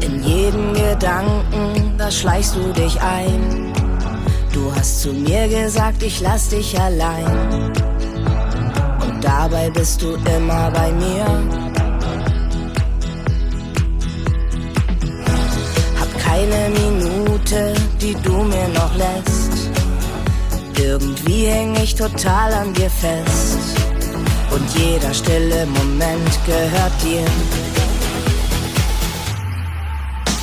In 0.00 0.22
jedem 0.22 0.72
Gedanken, 0.72 1.94
da 1.98 2.10
schleichst 2.10 2.56
du 2.56 2.72
dich 2.72 3.00
ein. 3.00 3.72
Du 4.52 4.72
hast 4.74 5.02
zu 5.02 5.12
mir 5.12 5.46
gesagt, 5.48 6.02
ich 6.02 6.20
lass 6.20 6.48
dich 6.48 6.78
allein. 6.80 7.72
Und 9.00 9.22
dabei 9.22 9.70
bist 9.70 10.00
du 10.02 10.14
immer 10.36 10.70
bei 10.70 10.90
mir. 10.92 11.71
Hab 16.42 16.50
keine 16.50 16.70
Minute, 16.70 17.74
die 18.00 18.14
du 18.14 18.32
mir 18.32 18.68
noch 18.74 18.94
lässt. 18.96 19.70
Irgendwie 20.76 21.46
häng 21.46 21.76
ich 21.76 21.94
total 21.94 22.52
an 22.54 22.72
dir 22.74 22.90
fest. 22.90 23.58
Und 24.50 24.76
jeder 24.76 25.14
stille 25.14 25.66
Moment 25.66 26.38
gehört 26.44 26.92
dir. 27.02 27.24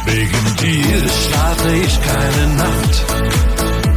Wegen 0.06 0.56
dir 0.62 1.10
schlafe 1.10 1.72
ich 1.84 2.00
keine 2.02 2.54
Nacht. 2.56 3.06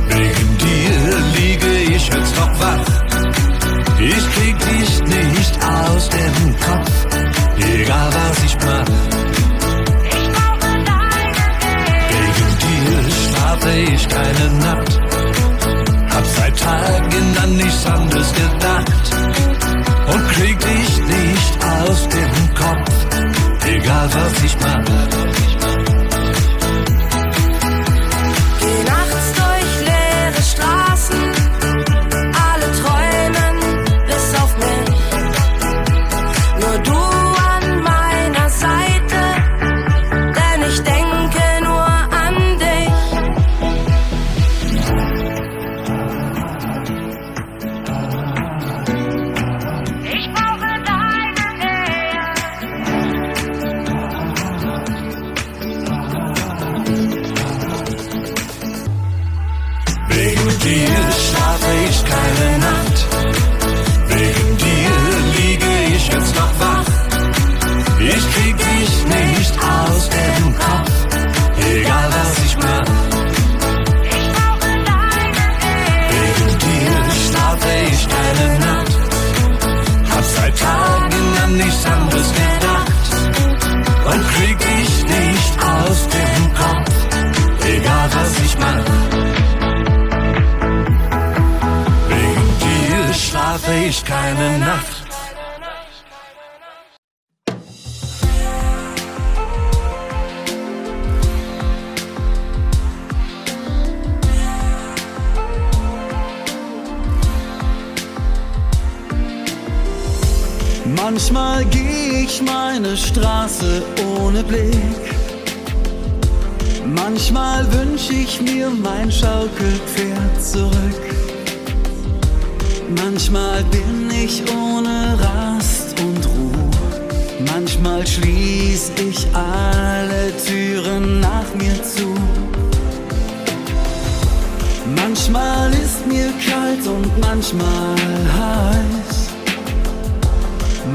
Wegen 0.08 0.58
dir 0.58 1.40
liege 1.40 1.94
ich 1.94 2.06
jetzt 2.08 2.36
noch 2.36 2.60
wach. 2.60 2.86
Ich 4.00 4.34
krieg 4.34 4.58
dich 4.58 5.00
nicht 5.04 5.54
aus 5.64 6.08
dem 6.08 6.56
Kopf, 6.66 7.06
egal 7.58 8.10
was 8.12 8.44
ich 8.44 8.56
mach. 8.64 9.51
Schlafe 13.52 13.70
ich 13.94 14.08
keine 14.08 14.50
Nacht. 14.58 15.00
Hab 16.14 16.26
seit 16.26 16.58
Tagen 16.58 17.36
an 17.42 17.56
nichts 17.56 17.86
anderes 17.86 18.32
gedacht. 18.32 19.16
Und 20.12 20.28
krieg 20.28 20.58
dich 20.58 20.98
nicht 20.98 21.64
aus 21.64 22.08
dem 22.08 22.54
Kopf, 22.54 23.06
egal 23.66 24.08
was 24.12 24.44
ich 24.44 24.56
mach. 24.60 25.51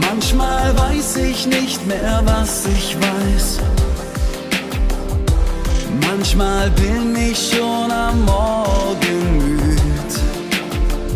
Manchmal 0.02 0.78
weiß 0.78 1.18
ich 1.18 1.48
nicht 1.48 1.86
mehr, 1.88 2.22
was 2.26 2.66
ich 2.66 2.96
weiß. 2.96 3.60
Manchmal 6.02 6.70
bin 6.72 7.16
ich 7.16 7.52
schon 7.52 7.92
am 7.92 8.26
Morgen 8.26 9.38
müd. 9.38 10.12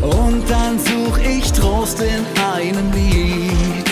Und 0.01 0.49
dann 0.49 0.79
such 0.79 1.17
ich 1.19 1.51
Trost 1.51 1.99
in 2.01 2.25
einem 2.55 2.91
Lied. 2.91 3.89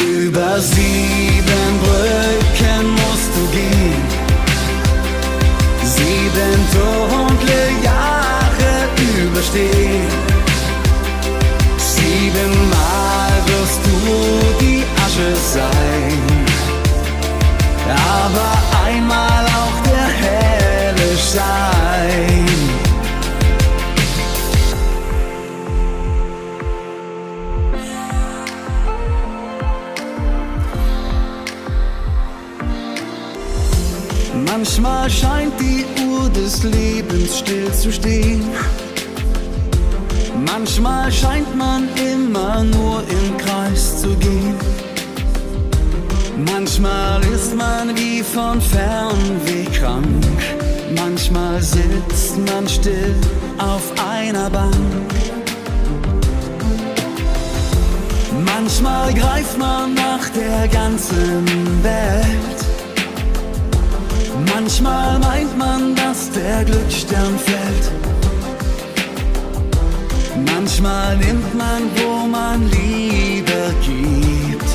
Über 0.00 0.60
sieben 0.60 1.72
Brücken 1.82 2.90
musst 2.90 3.30
du 3.36 3.46
gehen. 3.56 4.04
Sieben 5.84 6.58
dunkle 6.72 7.62
Jahre 7.84 8.72
überstehen. 9.24 10.08
Siebenmal 11.78 12.81
wirst 13.72 13.86
du 13.86 14.64
die 14.64 14.82
Asche 15.04 15.36
sein. 15.36 16.20
Aber 17.88 18.86
einmal 18.86 19.44
auch 19.46 19.82
der 19.84 20.08
helle 20.24 21.16
Schein. 21.16 22.48
Manchmal 34.46 35.10
scheint 35.10 35.54
die 35.58 35.84
Uhr 36.06 36.28
des 36.30 36.62
Lebens 36.62 37.38
still 37.38 37.72
zu 37.72 37.90
stehen. 37.90 38.42
Manchmal 40.46 41.10
scheint 41.12 41.56
man 41.56 41.88
immer 41.96 42.64
nur 42.64 43.02
im 43.08 43.36
Kreis 43.38 44.00
zu 44.00 44.08
gehen. 44.16 44.56
Manchmal 46.36 47.22
ist 47.24 47.54
man 47.56 47.96
wie 47.96 48.22
von 48.22 48.60
Fernweh 48.60 49.64
krank. 49.78 50.24
Manchmal 50.96 51.60
sitzt 51.62 52.36
man 52.46 52.68
still 52.68 53.14
auf 53.58 53.92
einer 53.98 54.50
Bank. 54.50 54.74
Manchmal 58.44 59.14
greift 59.14 59.58
man 59.58 59.94
nach 59.94 60.28
der 60.30 60.68
ganzen 60.68 61.44
Welt. 61.82 62.58
Manchmal 64.54 65.18
meint 65.18 65.56
man, 65.58 65.94
dass 65.94 66.30
der 66.30 66.64
Glücksstern 66.64 67.38
fällt. 67.38 68.21
Manchmal 70.36 71.16
nimmt 71.18 71.54
man, 71.54 71.82
wo 71.96 72.26
man 72.26 72.68
Liebe 72.70 73.74
gibt. 73.84 74.70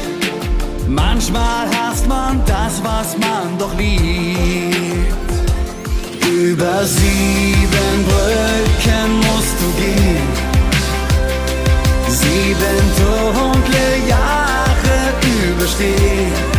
Manchmal 0.88 1.68
hasst 1.76 2.08
man 2.08 2.42
das, 2.46 2.82
was 2.84 3.18
man 3.18 3.58
doch 3.58 3.74
liebt. 3.78 5.32
Über 6.30 6.86
sieben 6.86 8.06
Brücken 8.08 9.10
musst 9.26 9.56
du 9.62 9.70
gehen. 9.82 10.28
Sieben 12.08 12.80
dunkle 12.98 14.10
Jahre 14.10 14.48
überstehen. 15.50 16.57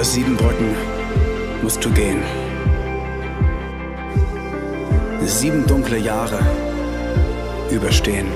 Über 0.00 0.08
sieben 0.08 0.34
Brücken 0.34 0.74
musst 1.60 1.84
du 1.84 1.90
gehen. 1.90 2.22
Sieben 5.26 5.66
dunkle 5.66 5.98
Jahre 5.98 6.38
überstehen. 7.70 8.28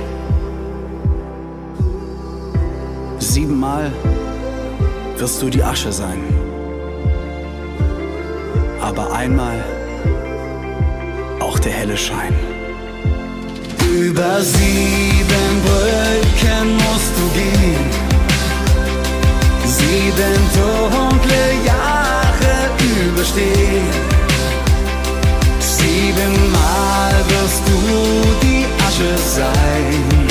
Siebenmal 3.19 3.91
wirst 5.17 5.41
du 5.41 5.49
die 5.49 5.63
Asche 5.63 5.91
sein. 5.91 6.21
Aber 8.83 9.15
einmal 9.15 9.65
auch 11.41 11.59
der 11.59 11.73
helle 11.73 11.97
Schein. 11.97 12.35
Über 13.91 14.43
sieben 14.43 15.55
Brücken 15.65 16.75
musst 16.75 17.13
du 17.17 17.27
gehen. 17.33 18.04
Sieben 19.87 20.41
dunkle 20.57 21.45
Jahre 21.67 22.55
überstehen. 23.07 23.91
Siebenmal 25.61 27.15
wirst 27.29 27.63
du 27.69 27.79
die 28.43 28.65
Asche 28.87 29.15
sein. 29.37 30.27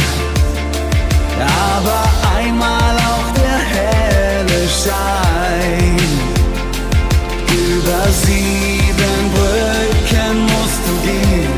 Aber 1.78 2.04
einmal 2.36 2.96
auch 3.12 3.30
der 3.42 3.60
helle 3.76 4.62
Schein. 4.82 5.98
Über 7.50 8.04
sieben 8.26 9.22
Brücken 9.36 10.36
musst 10.52 10.84
du 10.88 10.94
gehen. 11.08 11.54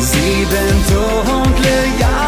Sieben 0.00 0.74
dunkle 0.90 1.78
Jahre 2.00 2.18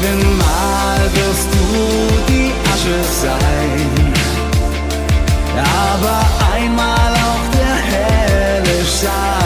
überstehen. 0.00 0.20
Siebenmal 0.20 1.00
wirst 1.14 1.48
du 1.52 2.32
die 2.32 2.52
Asche 2.72 3.00
sein. 3.22 4.12
Aber 5.56 6.20
einmal 6.54 7.12
auch 7.14 7.46
der 7.52 7.76
helle 7.76 8.84
Schein. 8.84 9.39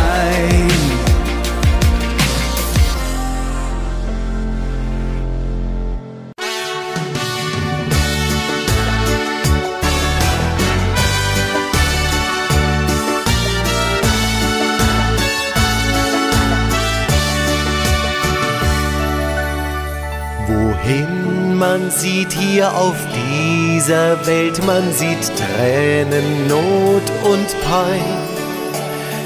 Man 21.78 21.90
sieht 21.90 22.32
hier 22.32 22.72
auf 22.72 22.94
dieser 23.16 24.24
Welt, 24.28 24.64
man 24.64 24.92
sieht 24.92 25.32
Tränen, 25.36 26.46
Not 26.46 27.02
und 27.24 27.48
Pein. 27.62 28.04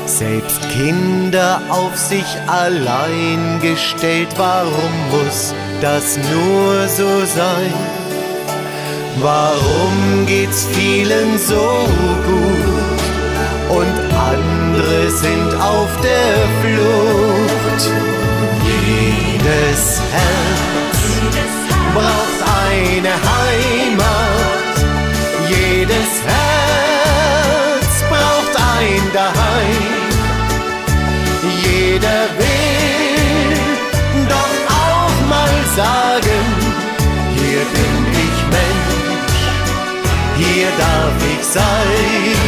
Selbst 0.07 0.59
Kinder 0.71 1.61
auf 1.69 1.95
sich 1.95 2.25
allein 2.47 3.61
gestellt, 3.61 4.29
warum 4.39 4.93
muss 5.11 5.53
das 5.83 6.17
nur 6.17 6.89
so 6.89 7.27
sein? 7.27 7.75
Warum 9.21 10.25
geht's 10.27 10.67
vielen 10.73 11.37
so 11.37 11.87
gut 12.31 13.79
und 13.79 13.97
andere 14.17 15.11
sind 15.11 15.55
auf 15.61 15.91
der 16.01 16.39
Flucht? 16.63 17.91
Jedes 18.65 20.01
Herz 20.13 20.69
braucht 21.95 22.38
eine 22.69 23.13
Heimat. 23.31 24.77
Jedes 25.49 26.13
Herz 26.31 27.93
braucht 28.11 28.55
ein 28.81 29.03
Daheim. 29.13 29.85
Jeder 31.65 32.21
will 32.39 33.53
doch 34.35 34.57
auch 34.87 35.17
mal 35.35 35.57
sagen, 35.81 36.45
hier 37.37 37.63
bin 37.77 37.95
ich 38.27 38.39
Mensch, 38.57 39.41
hier 40.37 40.71
darf 40.85 41.19
ich 41.35 41.43
sein. 41.59 42.39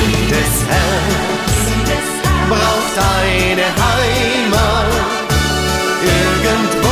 Jedes 0.00 0.54
Herz 0.72 2.08
braucht 2.48 2.96
eine 3.24 3.66
Heimat. 3.84 5.16
Irgendwo 6.02 6.85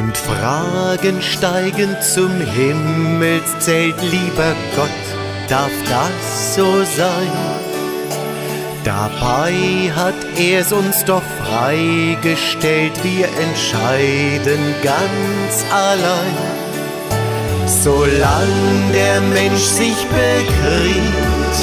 Und 0.00 0.16
Fragen 0.16 1.20
steigen 1.20 1.94
zum 2.00 2.30
Himmelszelt, 2.40 4.00
lieber 4.00 4.54
Gott, 4.74 4.88
darf 5.46 5.70
das 5.90 6.54
so 6.54 6.82
sein? 6.84 7.30
Dabei 8.82 9.52
hat 9.94 10.14
er's 10.38 10.72
uns 10.72 11.04
doch 11.04 11.22
freigestellt, 11.44 12.92
wir 13.02 13.26
entscheiden 13.26 14.74
ganz 14.82 15.66
allein. 15.70 16.34
Solang 17.66 18.92
der 18.94 19.20
Mensch 19.20 19.60
sich 19.60 20.06
bekriegt, 20.06 21.56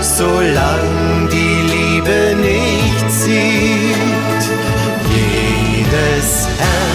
solang 0.00 1.28
die 1.32 1.62
Liebe 1.74 2.36
nicht 2.40 3.10
sieht, 3.10 4.44
jedes 5.10 6.46
Herz 6.46 6.91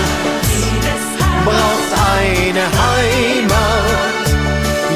braucht 1.48 1.92
eine 2.20 2.66
Heimat, 2.84 4.26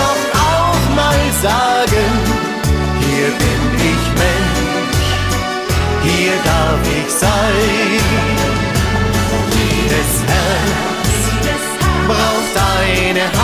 doch 0.00 0.22
auch 0.50 0.82
mal 1.00 1.22
sagen, 1.46 2.08
hier 3.04 3.30
bin 3.42 3.62
ich 3.92 4.04
Mensch, 4.22 5.10
hier 6.06 6.36
darf 6.50 6.82
ich 6.98 7.08
sein. 7.24 8.02
Jedes 9.60 10.12
Herz 10.32 11.12
braucht 12.08 12.54
eine 12.78 13.20
Heimat, 13.20 13.41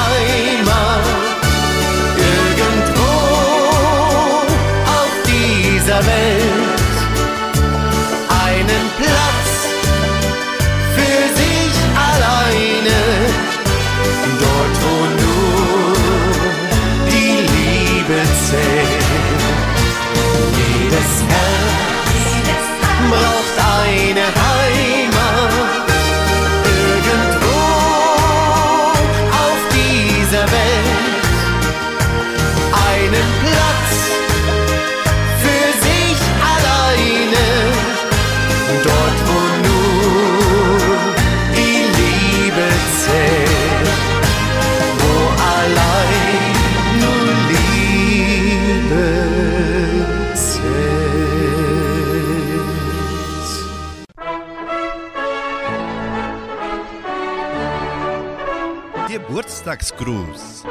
Geburtstagsgruß. 59.69 60.65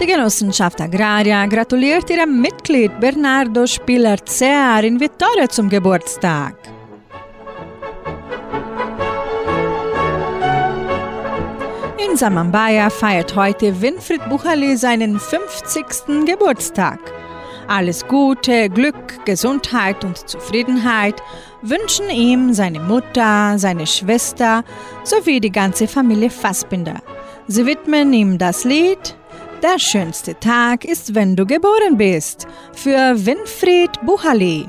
Die 0.00 0.06
Genossenschaft 0.06 0.80
Agraria 0.80 1.44
gratuliert 1.46 2.08
ihrem 2.08 2.40
Mitglied 2.40 2.98
Bernardo 2.98 3.66
Spiller-Zehr 3.66 4.82
in 4.84 4.98
Vittoria 4.98 5.48
zum 5.48 5.68
Geburtstag. 5.68 6.54
In 11.98 12.16
Samambaya 12.16 12.88
feiert 12.88 13.36
heute 13.36 13.78
Winfried 13.80 14.26
Bucherli 14.28 14.76
seinen 14.76 15.20
50. 15.20 16.24
Geburtstag. 16.24 17.17
Alles 17.68 18.08
Gute, 18.08 18.70
Glück, 18.70 19.26
Gesundheit 19.26 20.02
und 20.02 20.16
Zufriedenheit 20.26 21.22
wünschen 21.60 22.08
ihm 22.08 22.54
seine 22.54 22.80
Mutter, 22.80 23.58
seine 23.58 23.86
Schwester 23.86 24.64
sowie 25.04 25.38
die 25.38 25.52
ganze 25.52 25.86
Familie 25.86 26.30
Fassbinder. 26.30 27.02
Sie 27.46 27.66
widmen 27.66 28.14
ihm 28.14 28.38
das 28.38 28.64
Lied 28.64 29.16
Der 29.62 29.78
schönste 29.78 30.38
Tag 30.40 30.86
ist, 30.86 31.14
wenn 31.14 31.36
du 31.36 31.44
geboren 31.44 31.98
bist 31.98 32.46
für 32.72 33.14
Winfried 33.26 33.90
Bucherli. 34.06 34.66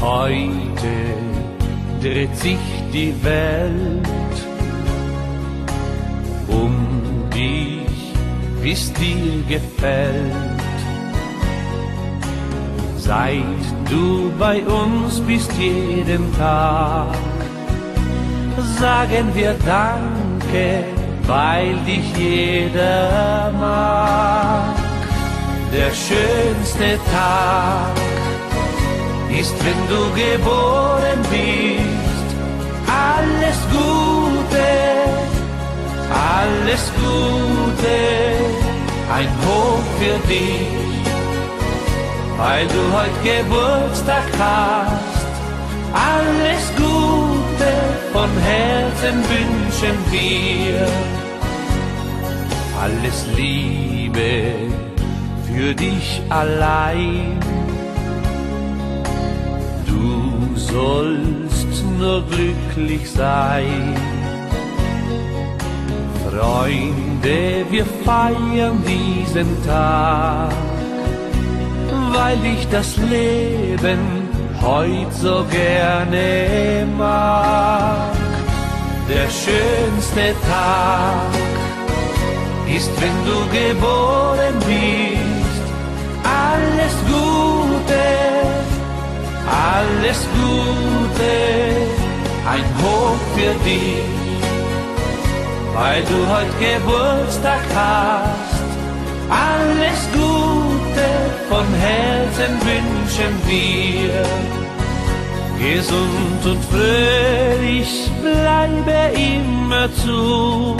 Heute 0.00 0.88
dreht 2.02 2.36
sich 2.36 2.58
die 2.92 3.14
Welt 3.22 3.97
wie's 8.62 8.92
dir 8.92 9.42
gefällt. 9.48 10.60
Seit 12.96 13.64
du 13.88 14.30
bei 14.38 14.62
uns 14.62 15.20
bist 15.20 15.50
jeden 15.58 16.24
Tag, 16.36 17.14
sagen 18.78 19.28
wir 19.34 19.54
Danke, 19.64 20.84
weil 21.26 21.74
dich 21.86 22.06
jeder 22.16 23.52
mag. 23.58 24.76
Der 25.72 25.90
schönste 25.90 26.98
Tag 27.12 27.94
ist, 29.38 29.54
wenn 29.64 29.80
du 29.88 30.02
geboren 30.14 31.20
bist. 31.30 32.28
Alles 32.86 33.58
Gute, 33.70 34.07
alles 36.10 36.92
Gute, 36.94 37.98
ein 39.12 39.28
Hoch 39.46 39.84
für 39.98 40.18
dich, 40.28 40.68
weil 42.36 42.66
du 42.66 42.82
heute 42.96 43.20
Geburtstag 43.22 44.24
hast. 44.38 45.18
Alles 45.92 46.64
Gute 46.76 47.72
von 48.12 48.30
Herzen 48.40 49.22
wünschen 49.28 49.96
wir, 50.10 50.86
alles 52.82 53.26
Liebe 53.36 54.54
für 55.46 55.74
dich 55.74 56.20
allein. 56.28 57.40
Du 59.86 60.56
sollst 60.56 61.84
nur 61.98 62.22
glücklich 62.28 63.10
sein. 63.10 64.07
Freunde, 66.38 67.66
wir 67.68 67.84
feiern 68.04 68.80
diesen 68.86 69.48
Tag, 69.66 70.52
weil 72.12 72.38
ich 72.44 72.68
das 72.68 72.96
Leben 72.96 73.98
heut 74.62 75.12
so 75.12 75.44
gerne 75.50 76.86
mag. 76.96 78.12
Der 79.08 79.28
schönste 79.28 80.34
Tag 80.48 81.32
ist, 82.72 82.90
wenn 83.00 83.18
du 83.26 83.38
geboren 83.50 84.54
bist. 84.66 85.64
Alles 86.22 86.94
Gute 87.08 87.48
alles 89.48 90.26
Gute, 90.40 91.34
ein 92.46 92.64
Hoch 92.82 93.16
für 93.34 93.54
dich, 93.64 94.17
weil 95.78 96.02
du 96.02 96.18
heute 96.34 96.56
Geburtstag 96.58 97.62
hast. 97.74 98.62
Alles 99.30 100.00
Gute 100.12 101.08
von 101.48 101.66
Herzen 101.86 102.52
wünschen 102.70 103.34
wir. 103.46 104.24
Gesund 105.58 106.42
und 106.44 106.64
fröhlich 106.70 108.10
bleibe 108.22 109.00
immer 109.14 109.88
zu. 109.94 110.76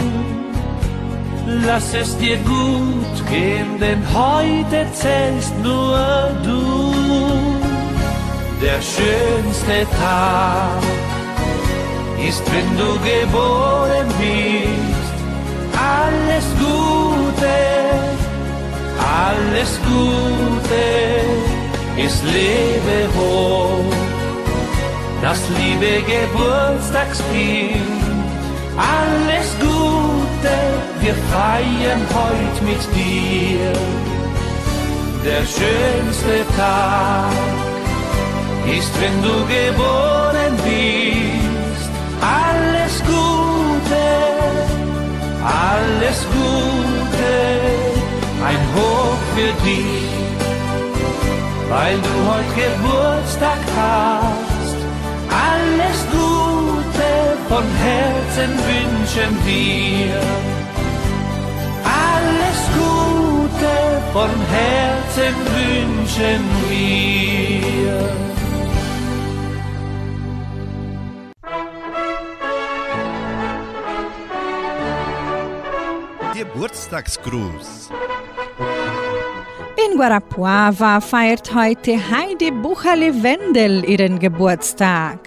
Lass 1.65 1.93
es 1.93 2.17
dir 2.17 2.37
gut 2.37 3.29
gehen, 3.29 3.79
denn 3.79 4.01
heute 4.13 4.85
zählst 4.93 5.57
nur 5.63 6.31
du 6.43 6.93
der 8.61 8.81
schönste 8.81 9.87
Tag 9.97 11.08
ist, 12.27 12.43
wenn 12.51 12.77
du 12.77 12.93
geboren 12.99 14.07
bist. 14.19 15.13
Alles 15.77 16.45
Gute, 16.59 17.57
alles 19.23 19.79
Gute, 19.87 20.85
ist 22.05 22.23
lebe 22.25 22.97
hoch, 23.17 23.93
das 25.21 25.39
liebe 25.57 26.03
Geburtstagskind. 26.03 27.99
Alles 28.77 29.49
Gute, 29.59 30.55
wir 31.01 31.15
feiern 31.31 32.03
heute 32.13 32.63
mit 32.63 32.83
dir. 32.95 33.73
Der 35.25 35.41
schönste 35.41 36.45
Tag 36.55 37.31
ist, 38.77 38.93
wenn 39.01 39.21
du 39.21 39.35
geboren 39.47 40.55
bist. 40.63 41.28
Alles 45.49 46.25
Gute, 46.31 47.35
ein 48.49 48.61
Hoch 48.75 49.19
für 49.35 49.53
dich, 49.65 50.09
weil 51.69 51.95
du 52.07 52.13
heute 52.29 52.53
Geburtstag 52.61 53.61
hast. 53.77 54.77
Alles 55.49 55.99
Gute 56.11 57.09
von 57.47 57.65
Herzen 57.85 58.51
wünschen 58.69 59.31
wir. 59.45 60.19
Alles 61.83 62.59
Gute 62.77 63.75
von 64.13 64.31
Herzen 64.51 65.35
wünschen 65.55 66.41
wir. 66.69 68.28
Geburtstagsgruß. 76.39 77.89
In 79.85 79.97
Guarapuava 79.97 81.01
feiert 81.01 81.53
heute 81.53 81.97
Heidi 81.97 82.49
Bucherli-Wendel 82.51 83.83
ihren 83.83 84.17
Geburtstag. 84.19 85.19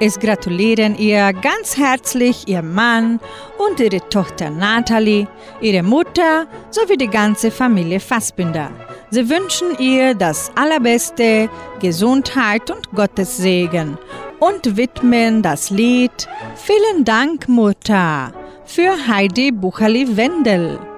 Es 0.00 0.18
gratulieren 0.18 0.96
ihr 0.96 1.34
ganz 1.34 1.76
herzlich 1.76 2.48
ihr 2.48 2.62
Mann 2.62 3.20
und 3.58 3.80
ihre 3.80 4.00
Tochter 4.08 4.48
Natalie, 4.48 5.26
ihre 5.60 5.82
Mutter 5.82 6.46
sowie 6.70 6.96
die 6.96 7.10
ganze 7.10 7.50
Familie 7.50 8.00
Fassbinder. 8.00 8.70
Sie 9.10 9.28
wünschen 9.28 9.76
ihr 9.78 10.14
das 10.14 10.50
Allerbeste, 10.54 11.50
Gesundheit 11.80 12.70
und 12.70 12.90
Gottes 12.92 13.36
Segen 13.36 13.98
und 14.40 14.74
widmen 14.78 15.42
das 15.42 15.68
Lied 15.68 16.26
Vielen 16.54 17.04
Dank, 17.04 17.46
Mutter 17.46 18.32
für 18.66 19.08
Heidi 19.08 19.50
Bucherli-Wendel. 19.52 20.95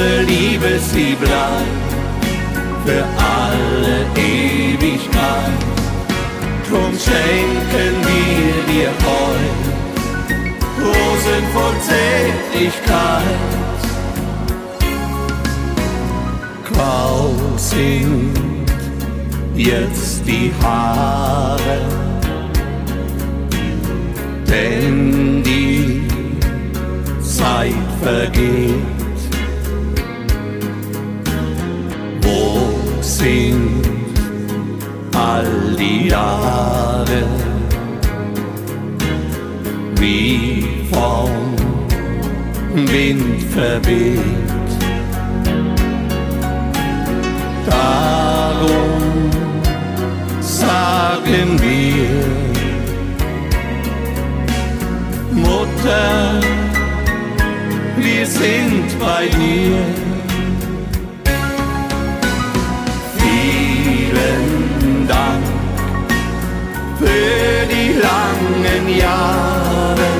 Unsere 0.00 0.22
Liebe, 0.22 0.78
sie 0.78 1.14
bleibt 1.14 1.90
für 2.84 3.04
alle 3.18 4.06
Ewigkeit. 4.16 5.60
Drum 6.68 6.92
schenken 6.92 7.94
wir 8.06 8.72
dir 8.72 8.90
heute 9.04 9.60
Rosen 10.80 11.44
voll 11.52 11.76
Zärtlichkeit. 11.80 13.24
Grau 16.72 17.34
sind 17.56 18.32
jetzt 19.54 20.26
die 20.26 20.52
Haare, 20.62 21.80
denn 24.48 25.42
die 25.42 26.02
Zeit 27.20 27.74
vergeht. 28.02 28.99
Sind 33.20 33.82
all 35.14 35.76
die 35.78 36.08
Jahre, 36.08 37.22
wie 39.96 40.86
vom 40.90 41.30
Wind 42.88 43.42
verweht? 43.42 44.78
Darum 47.66 49.30
sagen 50.40 51.60
wir, 51.66 52.22
Mutter, 55.30 56.40
wir 57.98 58.26
sind 58.26 58.98
bei 58.98 59.26
dir. 59.26 60.09
Für 67.00 67.66
die 67.74 67.92
langen 68.08 68.84
Jahre 68.98 70.10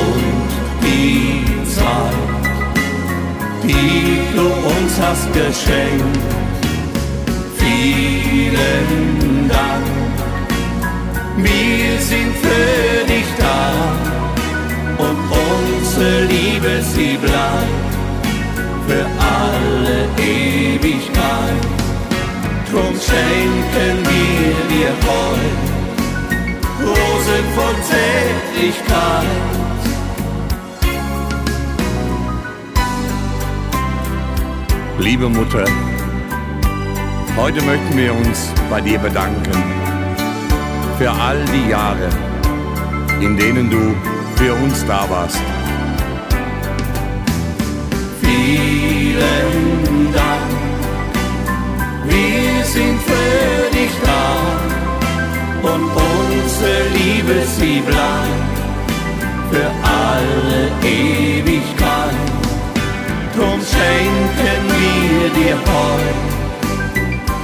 und 0.00 0.50
die 0.82 1.44
Zeit, 1.76 2.44
die 3.62 4.36
du 4.36 4.46
uns 4.74 4.92
hast 5.04 5.28
geschenkt. 5.34 6.18
Vielen 7.58 8.88
Dank, 9.48 9.86
wir 11.36 11.98
sind 12.10 12.32
für 12.44 13.04
dich 13.12 13.28
da 13.38 13.60
und 15.06 15.18
unsere 15.46 16.24
Liebe, 16.24 16.72
sie 16.94 17.18
bleibt 17.18 17.92
für 18.88 19.04
alle 19.38 19.98
Ewigkeit. 20.16 21.62
Drum 22.70 22.94
schenken 23.08 23.94
wir 24.10 24.54
dir 24.74 24.92
heute 25.06 25.61
Rosen 26.92 27.44
voll 27.54 27.76
Zärtlichkeit. 27.82 29.26
Liebe 34.98 35.28
Mutter, 35.28 35.64
heute 37.36 37.62
möchten 37.64 37.96
wir 37.96 38.14
uns 38.14 38.52
bei 38.70 38.80
dir 38.80 38.98
bedanken 38.98 39.52
für 40.98 41.10
all 41.10 41.44
die 41.46 41.70
Jahre, 41.70 42.08
in 43.20 43.36
denen 43.36 43.70
du 43.70 43.94
für 44.36 44.54
uns 44.54 44.84
da 44.86 45.08
warst. 45.10 45.40
Vielen 48.20 50.12
Dank, 50.12 50.52
wir 52.04 52.64
sind 52.64 53.00
für 53.00 53.76
dich 53.76 53.90
da 54.04 55.68
und 55.68 56.01
unsere 56.62 56.88
Liebe, 56.90 57.44
sie 57.46 57.80
bleibt 57.80 58.58
für 59.50 59.70
alle 59.82 60.70
Ewigkeit. 60.82 62.14
Drum 63.34 63.60
schenken 63.60 64.62
wir 64.78 65.30
dir 65.30 65.56
heute 65.56 66.14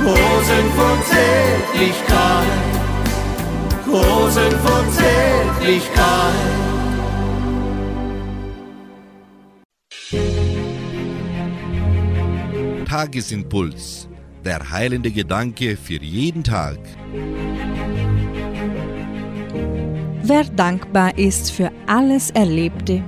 Rosen 0.04 0.66
von 0.76 0.98
Zärtlichkeit, 1.04 2.46
Rosen 3.86 4.52
von 4.60 4.92
Zärtlichkeit. 4.92 6.34
Tagesimpuls. 12.88 14.08
Der 14.44 14.70
heilende 14.70 15.10
Gedanke 15.10 15.76
für 15.76 16.00
jeden 16.00 16.42
Tag. 16.42 16.78
Wer 20.30 20.44
dankbar 20.44 21.16
ist 21.16 21.50
für 21.50 21.72
alles 21.86 22.28
Erlebte, 22.32 23.02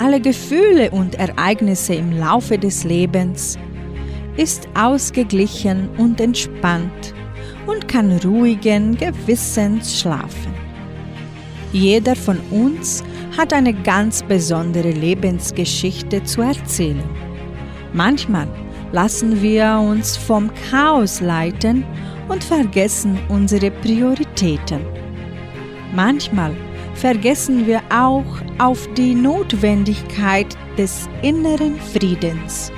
alle 0.00 0.20
Gefühle 0.20 0.90
und 0.90 1.14
Ereignisse 1.14 1.94
im 1.94 2.12
Laufe 2.12 2.58
des 2.58 2.84
Lebens, 2.84 3.58
ist 4.36 4.68
ausgeglichen 4.74 5.88
und 5.96 6.20
entspannt 6.20 7.14
und 7.66 7.88
kann 7.88 8.12
ruhigen 8.18 8.98
Gewissens 8.98 9.98
schlafen. 9.98 10.52
Jeder 11.72 12.14
von 12.14 12.38
uns 12.50 13.02
hat 13.38 13.54
eine 13.54 13.72
ganz 13.72 14.22
besondere 14.22 14.90
Lebensgeschichte 14.90 16.22
zu 16.24 16.42
erzählen. 16.42 17.08
Manchmal 17.94 18.46
lassen 18.92 19.40
wir 19.40 19.82
uns 19.82 20.18
vom 20.18 20.50
Chaos 20.70 21.22
leiten 21.22 21.82
und 22.28 22.44
vergessen 22.44 23.18
unsere 23.30 23.70
Prioritäten. 23.70 25.07
Manchmal 25.94 26.54
vergessen 26.94 27.66
wir 27.66 27.80
auch 27.90 28.24
auf 28.58 28.88
die 28.94 29.14
Notwendigkeit 29.14 30.56
des 30.76 31.08
inneren 31.22 31.78
Friedens, 31.80 32.70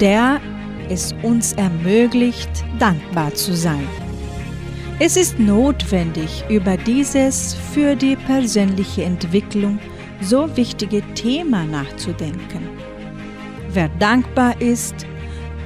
der 0.00 0.40
es 0.88 1.14
uns 1.22 1.52
ermöglicht, 1.54 2.50
dankbar 2.78 3.34
zu 3.34 3.54
sein. 3.54 3.86
Es 4.98 5.16
ist 5.16 5.38
notwendig, 5.38 6.44
über 6.48 6.76
dieses 6.76 7.54
für 7.72 7.96
die 7.96 8.16
persönliche 8.16 9.04
Entwicklung 9.04 9.78
so 10.20 10.56
wichtige 10.56 11.02
Thema 11.14 11.64
nachzudenken. 11.64 12.68
Wer 13.72 13.88
dankbar 13.98 14.60
ist, 14.60 14.94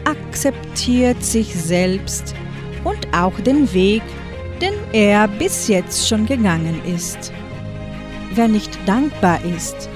akzeptiert 0.04 1.22
sich 1.22 1.54
selbst 1.54 2.34
und 2.84 3.06
auch 3.12 3.38
den 3.40 3.72
Weg, 3.74 4.02
den 4.60 4.74
er 4.92 5.28
bis 5.28 5.68
jetzt 5.68 6.08
schon 6.08 6.26
gegangen 6.26 6.80
ist. 6.84 7.32
Wer 8.34 8.48
nicht 8.48 8.78
dankbar 8.86 9.38
ist, 9.44 9.88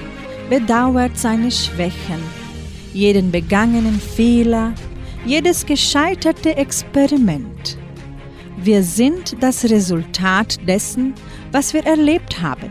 bedauert 0.49 1.17
seine 1.17 1.51
Schwächen, 1.51 2.21
jeden 2.93 3.31
begangenen 3.31 3.99
Fehler, 3.99 4.73
jedes 5.25 5.65
gescheiterte 5.65 6.55
Experiment. 6.57 7.77
Wir 8.57 8.83
sind 8.83 9.41
das 9.41 9.63
Resultat 9.63 10.59
dessen, 10.67 11.13
was 11.51 11.73
wir 11.73 11.85
erlebt 11.85 12.41
haben. 12.41 12.69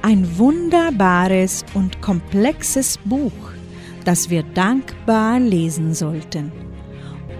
Ein 0.00 0.38
wunderbares 0.38 1.64
und 1.74 2.00
komplexes 2.00 2.98
Buch, 3.04 3.32
das 4.04 4.30
wir 4.30 4.42
dankbar 4.42 5.38
lesen 5.38 5.94
sollten, 5.94 6.50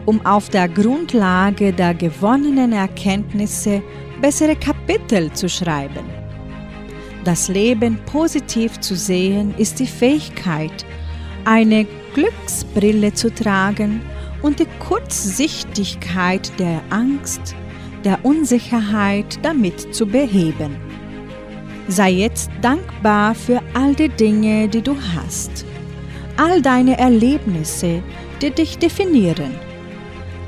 um 0.06 0.24
auf 0.26 0.48
der 0.48 0.68
Grundlage 0.68 1.72
der 1.72 1.94
gewonnenen 1.94 2.72
Erkenntnisse 2.72 3.82
bessere 4.20 4.56
Kapitel 4.56 5.32
zu 5.32 5.48
schreiben. 5.48 6.04
Das 7.24 7.48
Leben 7.48 7.98
positiv 8.06 8.80
zu 8.80 8.96
sehen 8.96 9.54
ist 9.56 9.78
die 9.78 9.86
Fähigkeit, 9.86 10.84
eine 11.44 11.86
Glücksbrille 12.14 13.14
zu 13.14 13.32
tragen 13.32 14.00
und 14.42 14.58
die 14.58 14.66
Kurzsichtigkeit 14.80 16.52
der 16.58 16.82
Angst, 16.90 17.54
der 18.04 18.24
Unsicherheit 18.24 19.38
damit 19.42 19.94
zu 19.94 20.06
beheben. 20.06 20.76
Sei 21.88 22.10
jetzt 22.10 22.50
dankbar 22.60 23.34
für 23.34 23.60
all 23.74 23.94
die 23.94 24.08
Dinge, 24.08 24.68
die 24.68 24.82
du 24.82 24.96
hast, 25.14 25.64
all 26.36 26.60
deine 26.60 26.98
Erlebnisse, 26.98 28.02
die 28.40 28.50
dich 28.50 28.78
definieren. 28.78 29.52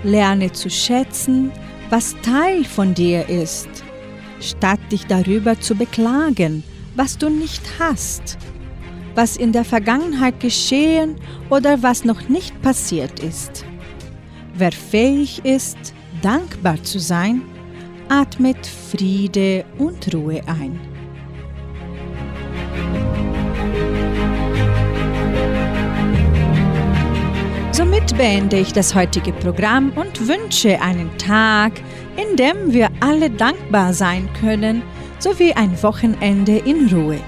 Lerne 0.04 0.52
zu 0.52 0.70
schätzen, 0.70 1.50
was 1.90 2.14
Teil 2.22 2.64
von 2.64 2.94
dir 2.94 3.28
ist, 3.28 3.68
statt 4.40 4.80
dich 4.92 5.06
darüber 5.06 5.58
zu 5.58 5.74
beklagen, 5.74 6.62
was 6.94 7.18
du 7.18 7.28
nicht 7.28 7.62
hast, 7.78 8.38
was 9.14 9.36
in 9.36 9.52
der 9.52 9.64
Vergangenheit 9.64 10.38
geschehen 10.40 11.16
oder 11.50 11.82
was 11.82 12.04
noch 12.04 12.28
nicht 12.28 12.60
passiert 12.62 13.20
ist. 13.20 13.64
Wer 14.54 14.72
fähig 14.72 15.44
ist, 15.44 15.94
dankbar 16.22 16.82
zu 16.82 17.00
sein, 17.00 17.42
atmet 18.08 18.66
Friede 18.66 19.64
und 19.78 20.14
Ruhe 20.14 20.42
ein. 20.46 20.93
Somit 27.74 28.16
beende 28.16 28.60
ich 28.60 28.72
das 28.72 28.94
heutige 28.94 29.32
Programm 29.32 29.90
und 29.96 30.28
wünsche 30.28 30.80
einen 30.80 31.10
Tag, 31.18 31.72
in 32.16 32.36
dem 32.36 32.72
wir 32.72 32.88
alle 33.00 33.28
dankbar 33.28 33.92
sein 33.92 34.28
können, 34.40 34.80
sowie 35.18 35.52
ein 35.54 35.82
Wochenende 35.82 36.58
in 36.58 36.86
Ruhe. 36.86 37.18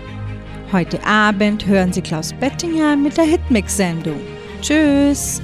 Heute 0.70 1.04
Abend 1.04 1.66
hören 1.66 1.92
Sie 1.92 2.00
Klaus 2.00 2.32
Bettinger 2.32 2.96
mit 2.96 3.16
der 3.16 3.24
Hitmix-Sendung. 3.24 4.20
Tschüss! 4.62 5.42